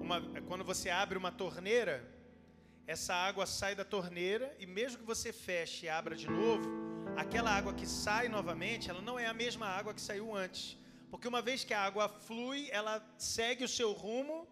Uma, 0.00 0.22
quando 0.48 0.64
você 0.64 0.88
abre 0.88 1.18
uma 1.18 1.30
torneira, 1.30 2.02
essa 2.86 3.14
água 3.14 3.44
sai 3.44 3.74
da 3.74 3.84
torneira 3.84 4.56
e 4.58 4.64
mesmo 4.64 5.00
que 5.00 5.04
você 5.04 5.34
feche 5.34 5.84
e 5.84 5.88
abra 5.90 6.16
de 6.16 6.28
novo, 6.30 6.64
aquela 7.14 7.50
água 7.50 7.74
que 7.74 7.86
sai 7.86 8.30
novamente, 8.30 8.88
ela 8.88 9.02
não 9.02 9.18
é 9.18 9.26
a 9.26 9.34
mesma 9.34 9.66
água 9.66 9.92
que 9.92 10.00
saiu 10.00 10.34
antes. 10.34 10.78
Porque 11.10 11.28
uma 11.28 11.42
vez 11.42 11.62
que 11.62 11.74
a 11.74 11.82
água 11.82 12.08
flui, 12.08 12.70
ela 12.70 13.06
segue 13.18 13.64
o 13.64 13.68
seu 13.68 13.92
rumo 13.92 14.48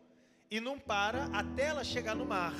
e 0.50 0.60
não 0.60 0.78
para 0.78 1.24
até 1.32 1.68
ela 1.68 1.82
chegar 1.82 2.14
no 2.14 2.26
mar. 2.26 2.54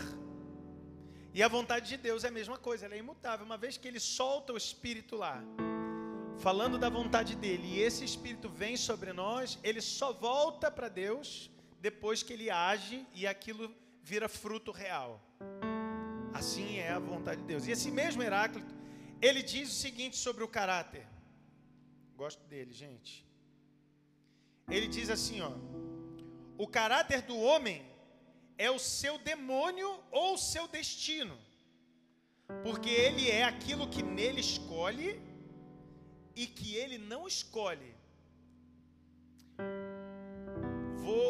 E 1.32 1.42
a 1.42 1.48
vontade 1.48 1.88
de 1.88 1.96
Deus 1.96 2.24
é 2.24 2.28
a 2.28 2.32
mesma 2.32 2.58
coisa, 2.58 2.86
ela 2.86 2.94
é 2.94 2.98
imutável. 2.98 3.46
Uma 3.46 3.56
vez 3.56 3.76
que 3.76 3.86
ele 3.86 4.00
solta 4.00 4.52
o 4.52 4.56
espírito 4.56 5.14
lá, 5.16 5.42
falando 6.38 6.76
da 6.76 6.88
vontade 6.88 7.36
dele, 7.36 7.68
e 7.68 7.80
esse 7.80 8.04
espírito 8.04 8.48
vem 8.48 8.76
sobre 8.76 9.12
nós, 9.12 9.58
ele 9.62 9.80
só 9.80 10.12
volta 10.12 10.70
para 10.70 10.88
Deus 10.88 11.50
depois 11.80 12.22
que 12.22 12.32
ele 12.32 12.50
age 12.50 13.06
e 13.14 13.26
aquilo 13.26 13.72
vira 14.02 14.28
fruto 14.28 14.72
real. 14.72 15.22
Assim 16.34 16.78
é 16.78 16.90
a 16.90 16.98
vontade 16.98 17.40
de 17.42 17.46
Deus. 17.46 17.66
E 17.66 17.70
esse 17.70 17.90
mesmo 17.90 18.22
Heráclito, 18.22 18.74
ele 19.22 19.42
diz 19.42 19.70
o 19.70 19.74
seguinte 19.74 20.16
sobre 20.16 20.42
o 20.42 20.48
caráter. 20.48 21.06
Gosto 22.16 22.42
dele, 22.46 22.72
gente. 22.72 23.24
Ele 24.68 24.88
diz 24.88 25.10
assim, 25.10 25.40
ó: 25.40 25.52
O 26.58 26.66
caráter 26.66 27.22
do 27.22 27.38
homem 27.38 27.89
é 28.66 28.70
o 28.70 28.78
seu 28.78 29.14
demônio 29.30 29.90
ou 30.20 30.34
o 30.34 30.42
seu 30.52 30.64
destino. 30.68 31.36
Porque 32.64 32.90
ele 33.06 33.24
é 33.30 33.42
aquilo 33.52 33.90
que 33.94 34.02
nele 34.16 34.40
escolhe 34.48 35.10
e 36.36 36.46
que 36.46 36.68
ele 36.82 36.98
não 37.12 37.22
escolhe. 37.26 37.92
Vou 41.06 41.28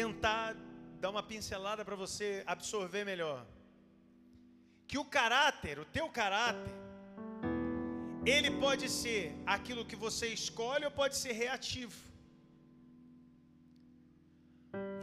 tentar 0.00 0.56
dar 1.02 1.10
uma 1.10 1.22
pincelada 1.22 1.84
para 1.84 2.00
você 2.04 2.42
absorver 2.54 3.04
melhor. 3.04 3.40
Que 4.88 4.98
o 4.98 5.04
caráter, 5.18 5.78
o 5.78 5.84
teu 5.84 6.08
caráter, 6.20 6.74
ele 8.26 8.50
pode 8.64 8.88
ser 8.88 9.22
aquilo 9.46 9.88
que 9.90 9.98
você 10.06 10.26
escolhe 10.40 10.84
ou 10.84 10.90
pode 10.90 11.16
ser 11.22 11.32
reativo. 11.44 12.13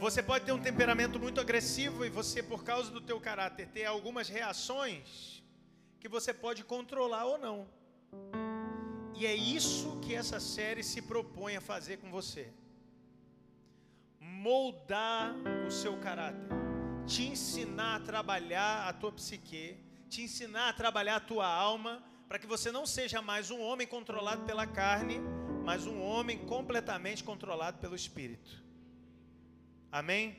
Você 0.02 0.20
pode 0.20 0.44
ter 0.44 0.50
um 0.50 0.58
temperamento 0.58 1.16
muito 1.20 1.40
agressivo 1.40 2.04
e 2.04 2.10
você, 2.10 2.42
por 2.42 2.64
causa 2.64 2.90
do 2.90 3.00
teu 3.00 3.20
caráter, 3.20 3.68
ter 3.68 3.84
algumas 3.84 4.28
reações 4.28 5.40
que 6.00 6.08
você 6.08 6.34
pode 6.34 6.64
controlar 6.64 7.24
ou 7.24 7.38
não. 7.38 7.68
E 9.14 9.24
é 9.24 9.32
isso 9.32 10.00
que 10.00 10.12
essa 10.12 10.40
série 10.40 10.82
se 10.82 11.00
propõe 11.02 11.54
a 11.54 11.60
fazer 11.60 11.98
com 11.98 12.10
você. 12.10 12.52
Moldar 14.18 15.36
o 15.68 15.70
seu 15.70 15.96
caráter, 15.98 16.48
te 17.06 17.22
ensinar 17.22 17.94
a 17.94 18.00
trabalhar 18.00 18.88
a 18.88 18.92
tua 18.92 19.12
psique, 19.12 19.78
te 20.08 20.22
ensinar 20.22 20.70
a 20.70 20.72
trabalhar 20.72 21.14
a 21.14 21.20
tua 21.20 21.46
alma, 21.46 22.02
para 22.26 22.40
que 22.40 22.46
você 22.54 22.72
não 22.72 22.86
seja 22.86 23.22
mais 23.22 23.52
um 23.52 23.60
homem 23.60 23.86
controlado 23.86 24.44
pela 24.44 24.66
carne, 24.66 25.20
mas 25.64 25.86
um 25.86 26.02
homem 26.02 26.38
completamente 26.38 27.22
controlado 27.22 27.78
pelo 27.78 27.94
espírito. 27.94 28.71
Amém? 29.92 30.34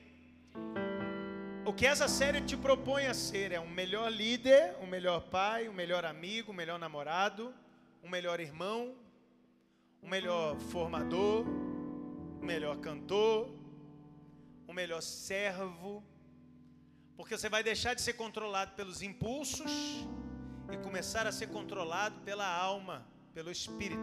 O 1.64 1.72
que 1.72 1.86
essa 1.86 2.08
série 2.08 2.42
te 2.42 2.58
propõe 2.58 3.06
a 3.06 3.14
ser 3.14 3.52
é 3.52 3.60
um 3.60 3.70
melhor 3.70 4.12
líder, 4.12 4.76
um 4.82 4.88
melhor 4.88 5.22
pai, 5.30 5.70
um 5.70 5.74
melhor 5.74 6.04
amigo, 6.04 6.52
um 6.52 6.56
melhor 6.56 6.80
namorado, 6.80 7.54
um 8.04 8.10
melhor 8.10 8.40
irmão, 8.40 8.96
um 10.02 10.10
melhor 10.10 10.58
formador, 10.72 11.46
um 12.42 12.44
melhor 12.44 12.78
cantor, 12.78 13.54
um 14.68 14.74
melhor 14.74 15.04
servo, 15.04 16.04
porque 17.16 17.38
você 17.38 17.48
vai 17.48 17.62
deixar 17.62 17.94
de 17.94 18.02
ser 18.02 18.14
controlado 18.14 18.72
pelos 18.74 19.04
impulsos 19.04 19.72
e 20.72 20.78
começar 20.78 21.28
a 21.28 21.32
ser 21.32 21.50
controlado 21.50 22.20
pela 22.22 22.48
alma, 22.48 23.06
pelo 23.36 23.52
espírito, 23.52 24.02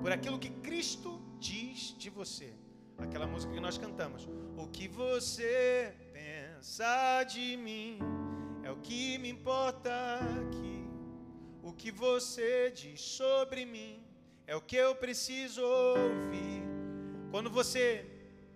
por 0.00 0.12
aquilo 0.12 0.38
que 0.38 0.50
Cristo 0.50 1.20
diz 1.40 1.96
de 1.98 2.08
você. 2.08 2.54
Aquela 2.98 3.26
música 3.26 3.52
que 3.52 3.60
nós 3.60 3.78
cantamos. 3.78 4.28
O 4.56 4.66
que 4.66 4.88
você 4.88 5.94
pensa 6.12 7.22
de 7.24 7.56
mim 7.56 7.98
é 8.64 8.70
o 8.70 8.76
que 8.76 9.18
me 9.18 9.30
importa 9.30 9.90
aqui. 10.40 10.84
O 11.62 11.72
que 11.72 11.90
você 11.90 12.70
diz 12.70 13.00
sobre 13.00 13.64
mim 13.64 14.02
é 14.46 14.56
o 14.56 14.60
que 14.60 14.76
eu 14.76 14.94
preciso 14.96 15.62
ouvir. 15.62 16.62
Quando 17.30 17.48
você 17.48 18.04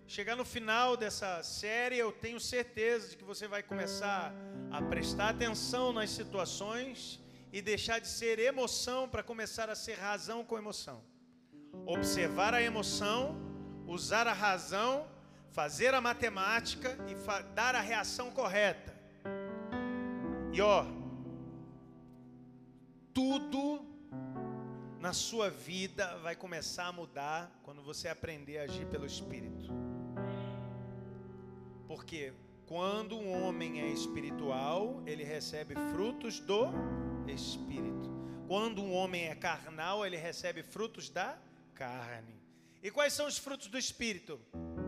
chegar 0.07 0.35
no 0.35 0.45
final 0.45 0.97
dessa 0.97 1.43
série, 1.43 1.99
eu 1.99 2.11
tenho 2.11 2.41
certeza 2.41 3.11
de 3.11 3.17
que 3.17 3.25
você 3.25 3.47
vai 3.47 3.63
começar 3.63 4.35
a 4.71 4.83
prestar 4.83 5.29
atenção 5.29 5.93
nas 5.93 6.11
situações 6.11 7.21
e 7.53 7.63
deixar 7.63 8.01
de 8.01 8.09
ser 8.09 8.39
emoção 8.39 9.09
para 9.09 9.23
começar 9.23 9.71
a 9.71 9.75
ser 9.75 9.95
razão 9.95 10.45
com 10.45 10.59
emoção. 10.59 11.05
Observar 11.87 12.55
a 12.55 12.63
emoção, 12.63 13.52
usar 13.87 14.27
a 14.27 14.33
razão, 14.33 15.07
fazer 15.51 15.95
a 15.95 16.01
matemática 16.01 16.97
e 17.09 17.15
dar 17.55 17.75
a 17.75 17.81
reação 17.81 18.31
correta. 18.31 18.93
E 20.53 20.61
ó, 20.61 20.85
tudo 23.15 23.85
na 25.01 25.13
sua 25.13 25.51
vida 25.51 26.17
vai 26.19 26.37
começar 26.37 26.87
a 26.87 26.93
mudar 26.93 27.51
quando 27.63 27.83
você 27.83 28.09
aprender 28.09 28.59
a 28.59 28.63
agir 28.63 28.87
pelo 28.87 29.07
Espírito. 29.07 29.71
Porque 31.87 32.33
quando 32.67 33.19
um 33.19 33.43
homem 33.43 33.81
é 33.81 33.89
espiritual, 33.89 35.03
ele 35.07 35.25
recebe 35.25 35.75
frutos 35.93 36.41
do 36.41 36.69
Espírito. 37.27 38.11
Quando 38.47 38.83
um 38.83 38.93
homem 38.93 39.29
é 39.29 39.35
carnal, 39.35 40.05
ele 40.05 40.17
recebe 40.17 40.63
frutos 40.63 41.09
da 41.09 41.39
carne. 41.75 42.42
E 42.83 42.91
quais 42.91 43.13
são 43.13 43.27
os 43.27 43.39
frutos 43.39 43.69
do 43.69 43.79
Espírito? 43.79 44.41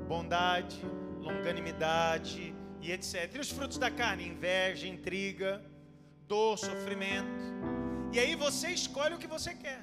Bondade, 0.08 0.80
longanimidade 1.20 2.54
e 2.80 2.90
etc. 2.90 3.32
E 3.36 3.38
os 3.38 3.50
frutos 3.50 3.78
da 3.78 3.90
carne? 3.90 4.26
Inveja, 4.26 4.88
intriga, 4.88 5.64
dor, 6.26 6.58
sofrimento. 6.58 7.28
E 8.12 8.18
aí 8.18 8.34
você 8.34 8.70
escolhe 8.70 9.14
o 9.14 9.18
que 9.18 9.28
você 9.28 9.54
quer. 9.54 9.80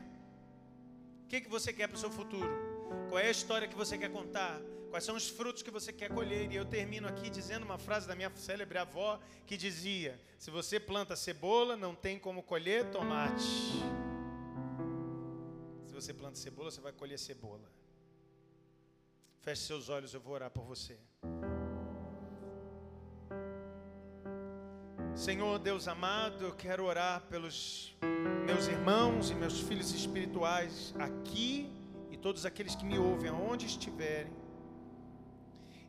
O 1.24 1.28
que, 1.28 1.40
que 1.40 1.50
você 1.50 1.72
quer 1.72 1.88
para 1.88 1.96
o 1.96 2.00
seu 2.00 2.12
futuro? 2.12 2.52
Qual 3.08 3.18
é 3.18 3.28
a 3.28 3.32
história 3.32 3.68
que 3.68 3.76
você 3.76 3.98
quer 3.98 4.10
contar? 4.10 4.60
Quais 4.90 5.06
são 5.06 5.16
os 5.16 5.30
frutos 5.30 5.64
que 5.64 5.72
você 5.72 5.94
quer 5.94 6.10
colher? 6.10 6.52
E 6.52 6.56
eu 6.58 6.66
termino 6.66 7.08
aqui 7.08 7.30
dizendo 7.30 7.64
uma 7.64 7.78
frase 7.78 8.06
da 8.06 8.14
minha 8.14 8.30
célebre 8.36 8.78
avó 8.78 9.22
que 9.48 9.56
dizia: 9.56 10.20
Se 10.38 10.52
você 10.52 10.82
planta 10.82 11.16
cebola, 11.16 11.78
não 11.78 11.96
tem 11.96 12.20
como 12.20 12.44
colher 12.44 12.90
tomate. 12.92 13.42
Se 15.86 15.94
você 15.94 16.14
planta 16.14 16.36
cebola, 16.36 16.70
você 16.70 16.82
vai 16.82 16.92
colher 16.92 17.18
cebola. 17.18 17.72
Feche 19.42 19.64
seus 19.64 19.90
olhos, 19.90 20.14
eu 20.14 20.22
vou 20.22 20.36
orar 20.36 20.52
por 20.52 20.64
você. 20.64 20.96
Senhor 25.16 25.58
Deus 25.58 25.88
amado, 25.88 26.46
eu 26.46 26.54
quero 26.54 26.86
orar 26.86 27.22
pelos 27.22 27.98
meus 28.46 28.68
irmãos 28.68 29.32
e 29.32 29.34
meus 29.34 29.60
filhos 29.60 29.96
espirituais 29.96 30.94
aqui 31.00 31.72
e 32.12 32.18
todos 32.18 32.46
aqueles 32.46 32.76
que 32.76 32.86
me 32.86 33.00
ouvem, 33.00 33.32
aonde 33.32 33.66
estiverem. 33.66 34.32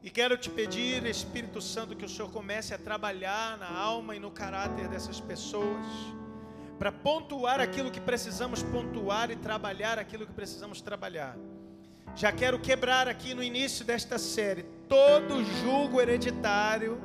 E 0.02 0.08
quero 0.10 0.38
te 0.38 0.48
pedir, 0.48 1.04
Espírito 1.04 1.60
Santo, 1.60 1.94
que 1.94 2.06
o 2.06 2.08
Senhor 2.08 2.30
comece 2.32 2.72
a 2.72 2.78
trabalhar 2.78 3.58
na 3.58 3.70
alma 3.70 4.16
e 4.16 4.18
no 4.18 4.30
caráter 4.30 4.88
dessas 4.88 5.20
pessoas, 5.20 5.86
para 6.78 6.90
pontuar 6.90 7.60
aquilo 7.60 7.90
que 7.90 8.00
precisamos 8.00 8.62
pontuar 8.62 9.30
e 9.30 9.36
trabalhar 9.36 9.98
aquilo 9.98 10.26
que 10.26 10.32
precisamos 10.32 10.80
trabalhar. 10.80 11.36
Já 12.14 12.30
quero 12.30 12.58
quebrar 12.58 13.08
aqui 13.08 13.34
no 13.34 13.42
início 13.42 13.84
desta 13.84 14.18
série 14.18 14.64
todo 14.88 15.42
julgo 15.62 16.00
hereditário 16.00 17.00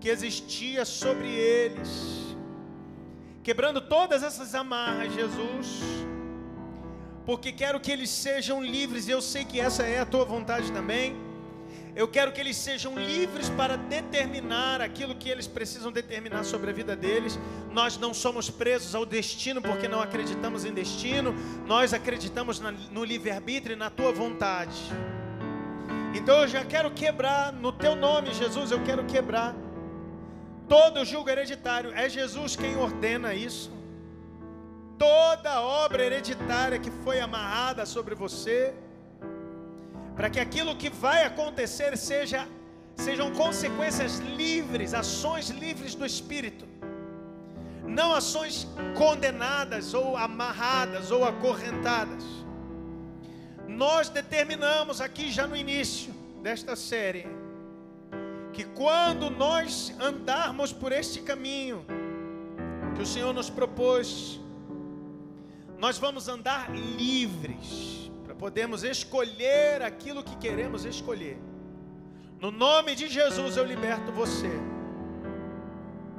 que 0.00 0.08
existia 0.08 0.84
sobre 0.84 1.28
eles, 1.28 1.88
quebrando 3.42 3.80
todas 3.80 4.22
essas 4.22 4.54
amarras, 4.54 5.14
Jesus, 5.14 5.80
porque 7.24 7.52
quero 7.52 7.80
que 7.80 7.90
eles 7.90 8.10
sejam 8.10 8.62
livres, 8.62 9.08
e 9.08 9.12
eu 9.12 9.22
sei 9.22 9.44
que 9.44 9.60
essa 9.60 9.84
é 9.84 10.00
a 10.00 10.06
tua 10.06 10.24
vontade 10.24 10.70
também. 10.72 11.25
Eu 11.96 12.06
quero 12.06 12.30
que 12.30 12.38
eles 12.38 12.58
sejam 12.58 12.94
livres 12.94 13.48
para 13.48 13.74
determinar 13.74 14.82
aquilo 14.82 15.14
que 15.14 15.30
eles 15.30 15.46
precisam 15.46 15.90
determinar 15.90 16.44
sobre 16.44 16.68
a 16.68 16.72
vida 16.72 16.94
deles. 16.94 17.38
Nós 17.72 17.96
não 17.96 18.12
somos 18.12 18.50
presos 18.50 18.94
ao 18.94 19.06
destino 19.06 19.62
porque 19.62 19.88
não 19.88 20.02
acreditamos 20.02 20.66
em 20.66 20.74
destino, 20.74 21.34
nós 21.66 21.94
acreditamos 21.94 22.60
no 22.60 23.02
livre-arbítrio 23.02 23.72
e 23.72 23.76
na 23.76 23.88
tua 23.88 24.12
vontade. 24.12 24.76
Então 26.14 26.42
eu 26.42 26.48
já 26.48 26.66
quero 26.66 26.90
quebrar, 26.90 27.50
no 27.50 27.72
teu 27.72 27.96
nome, 27.96 28.34
Jesus, 28.34 28.70
eu 28.70 28.84
quero 28.84 29.06
quebrar 29.06 29.56
todo 30.68 31.02
julgo 31.02 31.30
hereditário. 31.30 31.92
É 31.94 32.10
Jesus 32.10 32.56
quem 32.56 32.76
ordena 32.76 33.32
isso. 33.32 33.72
Toda 34.98 35.62
obra 35.62 36.04
hereditária 36.04 36.78
que 36.78 36.90
foi 36.90 37.20
amarrada 37.20 37.86
sobre 37.86 38.14
você 38.14 38.74
para 40.16 40.30
que 40.30 40.40
aquilo 40.40 40.74
que 40.74 40.88
vai 40.88 41.24
acontecer 41.24 41.96
seja 41.96 42.48
sejam 42.96 43.30
consequências 43.32 44.18
livres, 44.18 44.94
ações 44.94 45.50
livres 45.50 45.94
do 45.94 46.06
espírito. 46.06 46.66
Não 47.84 48.14
ações 48.14 48.66
condenadas 48.96 49.92
ou 49.92 50.16
amarradas 50.16 51.10
ou 51.10 51.22
acorrentadas. 51.24 52.24
Nós 53.68 54.08
determinamos 54.08 55.02
aqui 55.02 55.30
já 55.30 55.46
no 55.46 55.54
início 55.54 56.12
desta 56.42 56.74
série 56.74 57.26
que 58.52 58.64
quando 58.64 59.28
nós 59.28 59.94
andarmos 60.00 60.72
por 60.72 60.90
este 60.90 61.20
caminho, 61.20 61.84
que 62.94 63.02
o 63.02 63.06
Senhor 63.06 63.34
nos 63.34 63.50
propôs, 63.50 64.40
nós 65.78 65.98
vamos 65.98 66.26
andar 66.26 66.74
livres 66.74 68.05
para 68.36 68.50
podermos 68.50 68.84
escolher 68.84 69.82
aquilo 69.82 70.22
que 70.22 70.36
queremos 70.36 70.84
escolher. 70.84 71.38
No 72.38 72.50
nome 72.50 72.94
de 72.94 73.08
Jesus 73.08 73.56
eu 73.56 73.64
liberto 73.64 74.12
você. 74.12 74.50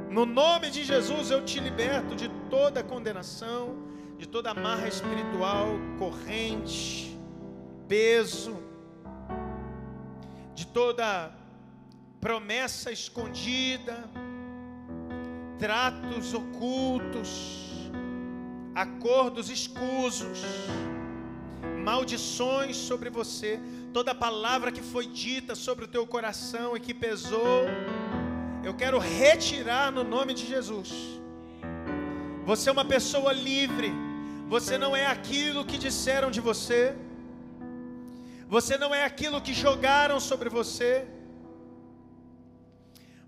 No 0.10 0.26
nome 0.26 0.72
de 0.72 0.84
Jesus 0.84 1.30
eu 1.30 1.46
te 1.46 1.60
liberto 1.60 2.16
de 2.16 2.28
toda 2.50 2.84
condenação, 2.84 3.76
de 4.18 4.28
toda 4.28 4.50
amarra 4.50 4.88
espiritual, 4.88 5.68
corrente, 6.00 7.16
peso, 7.88 8.58
de 10.56 10.66
toda 10.66 11.32
promessa 12.20 12.92
escondida, 12.92 14.10
tratos 15.60 16.34
ocultos, 16.34 17.92
acordos 18.74 19.52
escusos, 19.52 20.40
maldições 21.88 22.76
sobre 22.90 23.10
você, 23.18 23.52
toda 23.98 24.22
palavra 24.28 24.74
que 24.76 24.84
foi 24.94 25.06
dita 25.24 25.54
sobre 25.66 25.86
o 25.86 25.92
teu 25.96 26.06
coração 26.16 26.70
e 26.76 26.82
que 26.86 26.94
pesou, 26.94 27.60
eu 28.68 28.74
quero 28.82 28.98
retirar 29.00 29.88
no 29.98 30.04
nome 30.16 30.34
de 30.40 30.46
Jesus. 30.54 30.90
Você 32.50 32.66
é 32.70 32.74
uma 32.78 32.88
pessoa 32.96 33.32
livre, 33.32 33.90
você 34.56 34.78
não 34.84 34.92
é 35.04 35.06
aquilo 35.16 35.64
que 35.70 35.78
disseram 35.78 36.30
de 36.38 36.42
você, 36.50 36.82
você 38.56 38.78
não 38.84 38.92
é 39.00 39.04
aquilo 39.12 39.42
que 39.46 39.54
jogaram 39.66 40.20
sobre 40.30 40.50
você. 40.60 40.92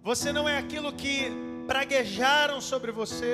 Você 0.10 0.30
não 0.38 0.46
é 0.48 0.58
aquilo 0.58 0.92
que 1.02 1.16
praguejaram 1.68 2.60
sobre 2.72 2.92
você. 3.02 3.34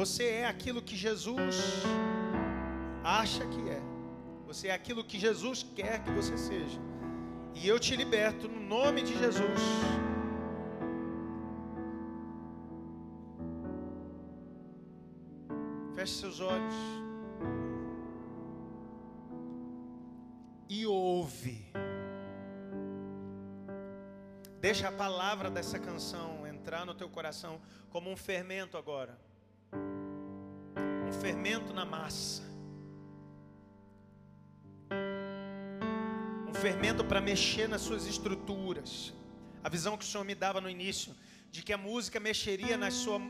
Você 0.00 0.24
é 0.42 0.46
aquilo 0.46 0.82
que 0.88 0.96
Jesus 0.96 1.56
acha 3.04 3.46
que 3.46 3.68
é. 3.68 3.80
Você 4.46 4.68
é 4.68 4.72
aquilo 4.72 5.04
que 5.04 5.18
Jesus 5.18 5.62
quer 5.76 6.02
que 6.02 6.10
você 6.10 6.36
seja. 6.38 6.80
E 7.54 7.68
eu 7.68 7.78
te 7.78 7.94
liberto 7.94 8.48
no 8.48 8.60
nome 8.60 9.02
de 9.02 9.18
Jesus. 9.18 9.60
Feche 15.94 16.14
seus 16.14 16.40
olhos. 16.40 16.74
E 20.68 20.86
ouve. 20.86 21.72
Deixa 24.60 24.88
a 24.88 24.92
palavra 24.92 25.50
dessa 25.50 25.78
canção 25.78 26.46
entrar 26.46 26.86
no 26.86 26.94
teu 26.94 27.08
coração 27.08 27.60
como 27.90 28.10
um 28.10 28.16
fermento 28.16 28.76
agora. 28.78 29.18
Um 31.06 31.12
fermento 31.12 31.72
na 31.72 31.84
massa. 31.84 32.47
Fermento 36.64 37.02
para 37.04 37.20
mexer 37.20 37.68
nas 37.68 37.82
suas 37.88 38.04
estruturas. 38.06 38.90
A 39.62 39.68
visão 39.68 39.96
que 39.96 40.04
o 40.04 40.08
Senhor 40.08 40.24
me 40.24 40.34
dava 40.34 40.60
no 40.60 40.68
início 40.68 41.14
de 41.50 41.62
que 41.62 41.72
a 41.72 41.78
música 41.78 42.18
mexeria 42.18 42.76
na 42.76 42.90
sua 42.90 43.20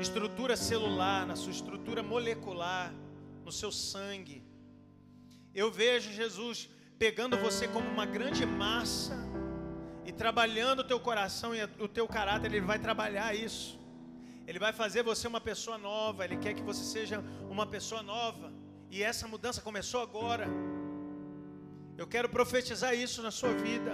estrutura 0.00 0.56
celular, 0.56 1.26
na 1.26 1.36
sua 1.36 1.52
estrutura 1.58 2.02
molecular, 2.02 2.92
no 3.44 3.52
seu 3.52 3.72
sangue. 3.72 4.38
Eu 5.54 5.70
vejo 5.70 6.12
Jesus 6.12 6.68
pegando 6.98 7.36
você 7.36 7.66
como 7.68 7.88
uma 7.88 8.06
grande 8.06 8.44
massa 8.46 9.16
e 10.04 10.12
trabalhando 10.12 10.80
o 10.80 10.84
teu 10.84 11.00
coração 11.00 11.54
e 11.54 11.62
o 11.86 11.88
teu 11.88 12.06
caráter, 12.06 12.52
Ele 12.52 12.60
vai 12.72 12.78
trabalhar 12.78 13.34
isso. 13.34 13.78
Ele 14.46 14.60
vai 14.60 14.72
fazer 14.72 15.02
você 15.02 15.26
uma 15.26 15.40
pessoa 15.40 15.76
nova. 15.76 16.24
Ele 16.24 16.36
quer 16.36 16.54
que 16.54 16.62
você 16.62 16.84
seja 16.84 17.18
uma 17.50 17.66
pessoa 17.66 18.02
nova. 18.02 18.52
E 18.90 19.02
essa 19.02 19.26
mudança 19.26 19.60
começou 19.60 20.00
agora. 20.00 20.46
Eu 21.98 22.06
quero 22.06 22.28
profetizar 22.28 22.94
isso 22.94 23.22
na 23.22 23.30
sua 23.30 23.52
vida. 23.54 23.92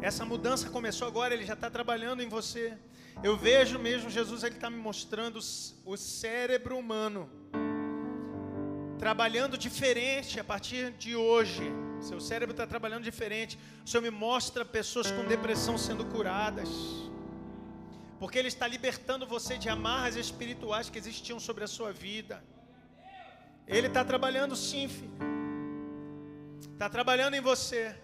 Essa 0.00 0.24
mudança 0.24 0.70
começou 0.70 1.06
agora. 1.06 1.34
Ele 1.34 1.44
já 1.44 1.54
está 1.54 1.68
trabalhando 1.68 2.22
em 2.22 2.28
você. 2.28 2.76
Eu 3.22 3.36
vejo 3.36 3.78
mesmo 3.78 4.08
Jesus, 4.08 4.42
Ele 4.42 4.54
está 4.54 4.70
me 4.70 4.78
mostrando 4.78 5.38
o 5.84 5.96
cérebro 5.96 6.78
humano 6.78 7.28
trabalhando 9.00 9.56
diferente 9.56 10.38
a 10.38 10.44
partir 10.44 10.92
de 10.92 11.16
hoje. 11.16 11.62
Seu 12.02 12.20
cérebro 12.20 12.52
está 12.52 12.66
trabalhando 12.66 13.02
diferente. 13.02 13.58
O 13.84 13.88
Senhor 13.88 14.02
me 14.02 14.10
mostra 14.10 14.62
pessoas 14.62 15.10
com 15.10 15.24
depressão 15.24 15.78
sendo 15.78 16.04
curadas. 16.04 16.68
Porque 18.18 18.38
Ele 18.38 18.48
está 18.48 18.66
libertando 18.68 19.26
você 19.26 19.56
de 19.56 19.70
amarras 19.70 20.16
espirituais 20.16 20.90
que 20.90 20.98
existiam 20.98 21.40
sobre 21.40 21.64
a 21.64 21.66
sua 21.66 21.92
vida. 21.92 22.44
Ele 23.66 23.86
está 23.86 24.04
trabalhando 24.04 24.54
sim, 24.54 24.86
filho. 24.86 25.29
Está 26.80 26.88
trabalhando 26.88 27.34
em 27.34 27.42
você. 27.42 27.94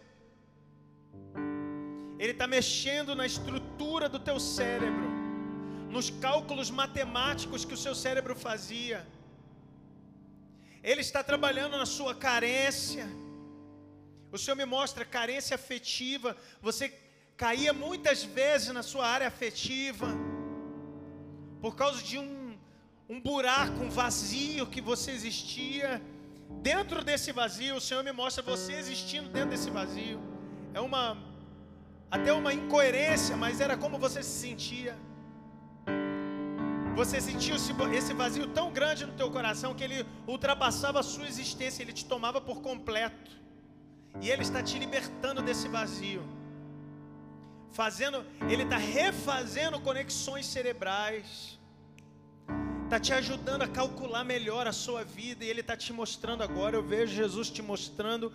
Ele 2.18 2.32
está 2.32 2.46
mexendo 2.46 3.14
na 3.14 3.24
estrutura 3.24 4.06
do 4.06 4.18
teu 4.18 4.38
cérebro, 4.38 5.08
nos 5.88 6.10
cálculos 6.10 6.70
matemáticos 6.70 7.64
que 7.64 7.72
o 7.72 7.82
seu 7.84 7.94
cérebro 7.94 8.36
fazia. 8.36 8.98
Ele 10.82 11.00
está 11.00 11.22
trabalhando 11.24 11.78
na 11.78 11.86
sua 11.86 12.14
carência. 12.14 13.06
O 14.30 14.36
Senhor 14.36 14.56
me 14.56 14.66
mostra 14.66 15.06
carência 15.06 15.54
afetiva. 15.54 16.36
Você 16.60 16.92
caía 17.34 17.72
muitas 17.72 18.24
vezes 18.24 18.68
na 18.74 18.82
sua 18.82 19.06
área 19.06 19.26
afetiva 19.26 20.08
por 21.62 21.74
causa 21.74 22.02
de 22.02 22.18
um, 22.18 22.58
um 23.08 23.18
buraco, 23.18 23.80
um 23.82 23.88
vazio 23.88 24.66
que 24.66 24.82
você 24.82 25.12
existia. 25.12 26.02
Dentro 26.48 27.04
desse 27.04 27.32
vazio, 27.32 27.76
o 27.76 27.80
Senhor 27.80 28.02
me 28.02 28.12
mostra 28.12 28.42
você 28.42 28.72
existindo 28.74 29.28
dentro 29.28 29.50
desse 29.50 29.70
vazio. 29.70 30.20
É 30.74 30.80
uma 30.80 31.16
até 32.10 32.32
uma 32.32 32.52
incoerência, 32.52 33.36
mas 33.36 33.60
era 33.60 33.76
como 33.76 33.98
você 33.98 34.22
se 34.22 34.48
sentia. 34.48 34.96
Você 36.94 37.20
sentiu 37.20 37.56
esse 37.56 38.14
vazio 38.14 38.46
tão 38.48 38.72
grande 38.72 39.04
no 39.04 39.12
teu 39.12 39.30
coração 39.30 39.74
que 39.74 39.84
ele 39.84 40.06
ultrapassava 40.26 41.00
a 41.00 41.02
sua 41.02 41.26
existência, 41.26 41.82
ele 41.82 41.92
te 41.92 42.06
tomava 42.06 42.40
por 42.40 42.62
completo. 42.62 43.32
E 44.22 44.30
ele 44.30 44.42
está 44.42 44.62
te 44.62 44.78
libertando 44.78 45.42
desse 45.42 45.68
vazio. 45.68 46.22
Fazendo, 47.70 48.24
ele 48.48 48.62
está 48.62 48.78
refazendo 48.78 49.78
conexões 49.80 50.46
cerebrais. 50.46 51.55
Está 52.86 53.00
te 53.00 53.12
ajudando 53.12 53.62
a 53.62 53.66
calcular 53.66 54.22
melhor 54.22 54.68
a 54.68 54.72
sua 54.72 55.02
vida 55.02 55.44
e 55.44 55.48
ele 55.48 55.60
está 55.60 55.76
te 55.76 55.92
mostrando 55.92 56.44
agora. 56.44 56.76
Eu 56.76 56.84
vejo 56.84 57.12
Jesus 57.12 57.50
te 57.50 57.60
mostrando 57.60 58.32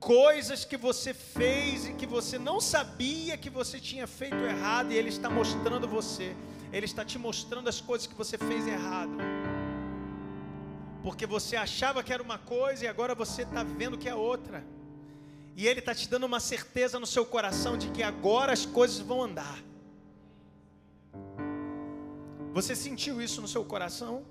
coisas 0.00 0.64
que 0.64 0.78
você 0.78 1.12
fez 1.12 1.86
e 1.86 1.92
que 1.92 2.06
você 2.06 2.38
não 2.38 2.62
sabia 2.62 3.36
que 3.36 3.50
você 3.50 3.78
tinha 3.78 4.06
feito 4.06 4.36
errado 4.36 4.90
e 4.90 4.96
ele 4.96 5.10
está 5.10 5.28
mostrando 5.28 5.86
você. 5.86 6.34
Ele 6.72 6.86
está 6.86 7.04
te 7.04 7.18
mostrando 7.18 7.68
as 7.68 7.78
coisas 7.78 8.06
que 8.06 8.14
você 8.14 8.38
fez 8.38 8.66
errado. 8.66 9.12
Porque 11.02 11.26
você 11.26 11.54
achava 11.54 12.02
que 12.02 12.10
era 12.10 12.22
uma 12.22 12.38
coisa 12.38 12.86
e 12.86 12.88
agora 12.88 13.14
você 13.14 13.42
está 13.42 13.62
vendo 13.62 13.98
que 13.98 14.08
é 14.08 14.14
outra. 14.14 14.64
E 15.54 15.68
Ele 15.68 15.80
está 15.80 15.94
te 15.94 16.08
dando 16.08 16.24
uma 16.24 16.40
certeza 16.40 16.98
no 16.98 17.06
seu 17.06 17.26
coração 17.26 17.76
de 17.76 17.90
que 17.90 18.02
agora 18.02 18.50
as 18.50 18.64
coisas 18.64 18.98
vão 19.00 19.24
andar. 19.24 19.58
Você 22.58 22.74
sentiu 22.74 23.22
isso 23.22 23.40
no 23.40 23.46
seu 23.46 23.64
coração? 23.64 24.24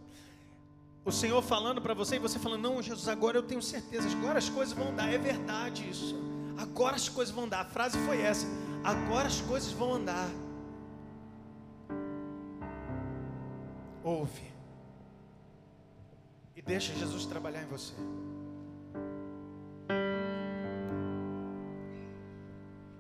O 1.05 1.13
Senhor 1.13 1.41
falando 1.41 1.81
para 1.81 1.93
você 1.93 2.17
e 2.17 2.19
você 2.19 2.37
falando: 2.37 2.61
Não, 2.61 2.81
Jesus, 2.81 3.07
agora 3.07 3.37
eu 3.37 3.43
tenho 3.43 3.61
certeza, 3.61 4.09
agora 4.09 4.37
as 4.37 4.49
coisas 4.49 4.73
vão 4.75 4.89
andar. 4.89 5.13
É 5.13 5.17
verdade 5.17 5.89
isso. 5.89 6.13
Agora 6.57 6.97
as 6.97 7.07
coisas 7.07 7.33
vão 7.33 7.45
andar. 7.45 7.61
A 7.61 7.65
frase 7.65 7.97
foi 7.99 8.19
essa: 8.19 8.45
Agora 8.83 9.27
as 9.27 9.39
coisas 9.39 9.71
vão 9.71 9.93
andar. 9.93 10.29
Ouve. 14.03 14.51
E 16.53 16.61
deixa 16.61 16.93
Jesus 16.95 17.25
trabalhar 17.25 17.63
em 17.63 17.67
você. 17.67 17.93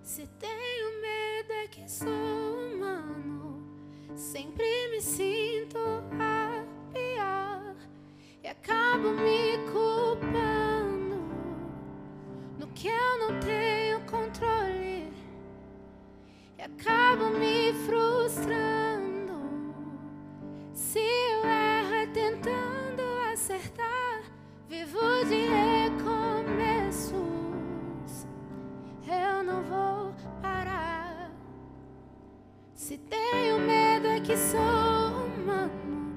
Se 0.03 0.25
tenho 0.39 1.01
medo 1.01 1.51
é 1.51 1.67
que 1.67 1.91
sou 1.91 2.46
sempre 4.17 4.65
me 4.89 4.99
sinto 4.99 5.77
a 6.19 6.65
pior 6.91 7.75
e 8.43 8.47
acabo 8.47 9.11
me 9.11 9.59
culpando 9.71 11.17
no 12.57 12.65
que 12.73 12.87
eu 12.87 13.19
não 13.19 13.39
tenho 13.39 14.01
controle 14.01 15.13
e 16.57 16.61
acabo 16.63 17.29
me 17.29 17.71
frustrando. 17.85 19.37
Se 20.73 20.97
eu 20.97 21.45
erro 21.45 21.93
é 21.93 22.07
tentando 22.07 23.03
acertar, 23.31 24.23
vivo 24.67 24.99
de 25.29 25.45
recomeços. 25.93 27.13
Eu 29.07 29.43
não 29.43 29.61
vou 29.61 30.15
parar. 30.41 31.31
Se 32.73 32.97
tenho 32.97 33.59
medo 33.59 33.76
que 34.27 34.35
sou 34.35 34.59
humano. 34.59 36.13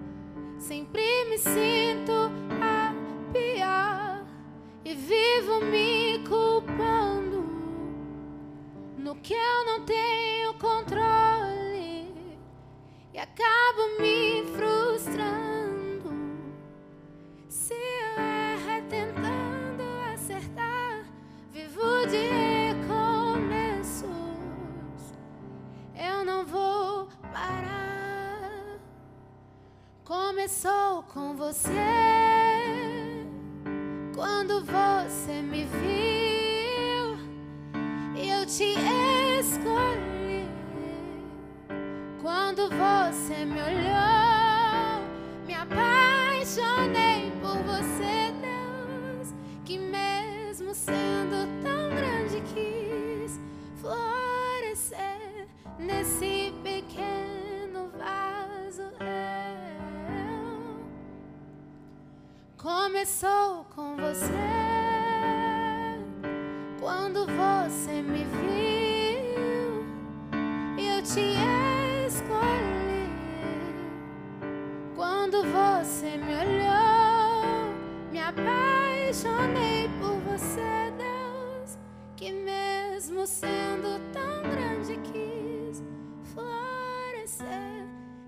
Sempre 0.59 1.01
me 1.27 1.39
sinto 1.39 2.13
a 2.61 2.93
pior 3.33 4.27
e 4.85 4.95
vivo 4.97 5.65
me 5.65 6.19
culpando 6.29 7.45
no 8.99 9.15
que 9.15 9.33
eu 9.33 9.65
não 9.65 9.85
tenho 9.85 10.10
você 31.53 31.69
quando 34.15 34.65
você 34.65 35.43
me 35.43 35.65
viu 35.65 37.19
e 38.15 38.31
eu 38.31 38.47
te 38.47 38.77
escolhi. 39.41 40.49
Quando 42.23 42.69
você 42.69 43.45
me 43.45 43.61
olhou, 43.61 43.90
Quando 75.41 75.87
você 75.87 76.19
me 76.19 76.35
olhou, 76.35 77.75
me 78.13 78.21
apaixonei 78.21 79.89
por 79.99 80.21
você, 80.21 80.93
Deus, 80.99 81.79
que 82.15 82.31
mesmo 82.31 83.27
sendo 83.27 83.99
tão 84.13 84.43
grande 84.43 84.99
quis 84.99 85.83
florescer 86.35 87.87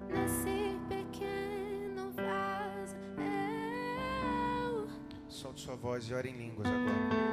nesse 0.09 0.79
pequeno 0.89 2.13
vaso. 2.13 2.97
Eu 3.19 4.89
Solte 5.29 5.61
sua 5.61 5.77
voz 5.77 6.09
e 6.09 6.15
ore 6.15 6.31
em 6.31 6.39
línguas 6.39 6.67
agora. 6.67 7.32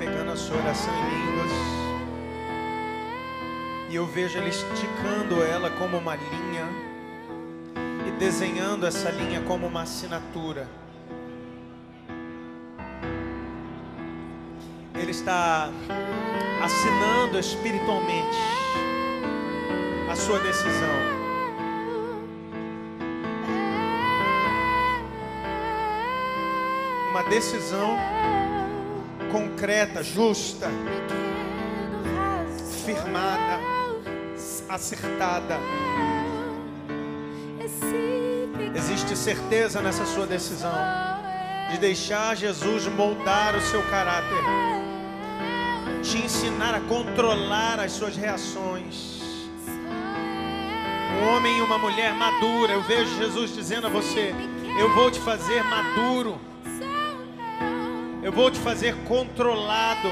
Pegando 0.00 0.32
a 0.32 0.36
sua 0.36 0.56
oração 0.56 0.94
em 0.94 1.10
línguas. 1.10 1.50
E 3.90 3.94
eu 3.94 4.06
vejo 4.06 4.38
ele 4.38 4.48
esticando 4.48 5.42
ela 5.42 5.68
como 5.68 5.98
uma 5.98 6.16
linha 6.16 6.66
e 8.08 8.10
desenhando 8.12 8.86
essa 8.86 9.10
linha 9.10 9.42
como 9.42 9.66
uma 9.66 9.82
assinatura. 9.82 10.66
Ele 14.94 15.10
está 15.10 15.68
assinando 16.64 17.38
espiritualmente 17.38 18.38
a 20.10 20.16
sua 20.16 20.38
decisão. 20.38 20.96
Uma 27.10 27.22
decisão 27.24 27.98
concreta, 29.30 30.02
justa, 30.02 30.68
firmada, 32.84 33.58
acertada. 34.68 35.58
Existe 38.74 39.16
certeza 39.16 39.80
nessa 39.80 40.04
sua 40.06 40.26
decisão 40.26 40.72
de 41.70 41.78
deixar 41.78 42.36
Jesus 42.36 42.86
moldar 42.86 43.54
o 43.54 43.60
seu 43.60 43.82
caráter, 43.84 44.42
te 46.02 46.18
ensinar 46.18 46.74
a 46.74 46.80
controlar 46.80 47.78
as 47.78 47.92
suas 47.92 48.16
reações. 48.16 49.20
Um 51.20 51.28
homem 51.28 51.58
e 51.58 51.60
uma 51.60 51.78
mulher 51.78 52.14
madura, 52.14 52.72
eu 52.72 52.82
vejo 52.82 53.16
Jesus 53.16 53.54
dizendo 53.54 53.86
a 53.86 53.90
você: 53.90 54.34
Eu 54.78 54.92
vou 54.94 55.10
te 55.10 55.20
fazer 55.20 55.62
maduro, 55.62 56.40
eu 58.30 58.32
vou 58.32 58.48
te 58.48 58.60
fazer 58.60 58.94
controlado, 59.08 60.08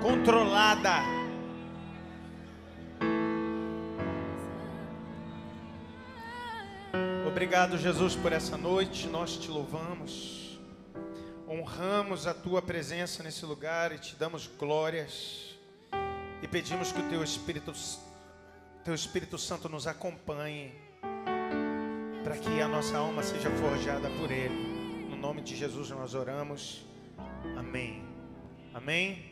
controlada. 0.00 1.02
Obrigado, 7.26 7.76
Jesus, 7.76 8.14
por 8.14 8.32
essa 8.32 8.56
noite. 8.56 9.08
Nós 9.08 9.38
te 9.38 9.50
louvamos, 9.50 10.60
honramos 11.48 12.28
a 12.28 12.34
tua 12.34 12.62
presença 12.62 13.24
nesse 13.24 13.44
lugar 13.44 13.90
e 13.90 13.98
te 13.98 14.14
damos 14.14 14.48
glórias. 14.56 15.58
E 16.40 16.46
pedimos 16.46 16.92
que 16.92 17.00
o 17.00 17.08
teu 17.08 17.24
Espírito, 17.24 17.72
teu 18.84 18.94
Espírito 18.94 19.36
Santo 19.36 19.68
nos 19.68 19.88
acompanhe, 19.88 20.72
para 22.22 22.36
que 22.36 22.62
a 22.62 22.68
nossa 22.68 22.96
alma 22.96 23.24
seja 23.24 23.50
forjada 23.50 24.08
por 24.10 24.30
Ele. 24.30 24.77
No 25.18 25.22
nome 25.22 25.42
de 25.42 25.56
Jesus 25.56 25.90
nós 25.90 26.14
oramos. 26.14 26.86
Amém. 27.56 28.04
Amém. 28.72 29.24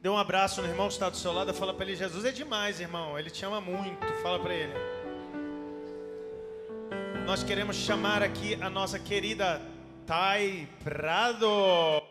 Dê 0.00 0.08
um 0.08 0.18
abraço 0.18 0.60
no 0.60 0.66
irmão 0.66 0.88
que 0.88 0.94
está 0.94 1.08
do 1.08 1.16
seu 1.16 1.32
lado. 1.32 1.54
Fala 1.54 1.72
para 1.72 1.86
ele: 1.86 1.94
Jesus 1.94 2.24
é 2.24 2.32
demais, 2.32 2.80
irmão. 2.80 3.16
Ele 3.16 3.30
te 3.30 3.44
ama 3.44 3.60
muito. 3.60 4.04
Fala 4.20 4.40
para 4.40 4.52
ele. 4.52 4.72
Nós 7.24 7.44
queremos 7.44 7.76
chamar 7.76 8.20
aqui 8.20 8.60
a 8.60 8.68
nossa 8.68 8.98
querida 8.98 9.62
Thay 10.08 10.68
Prado. 10.82 12.02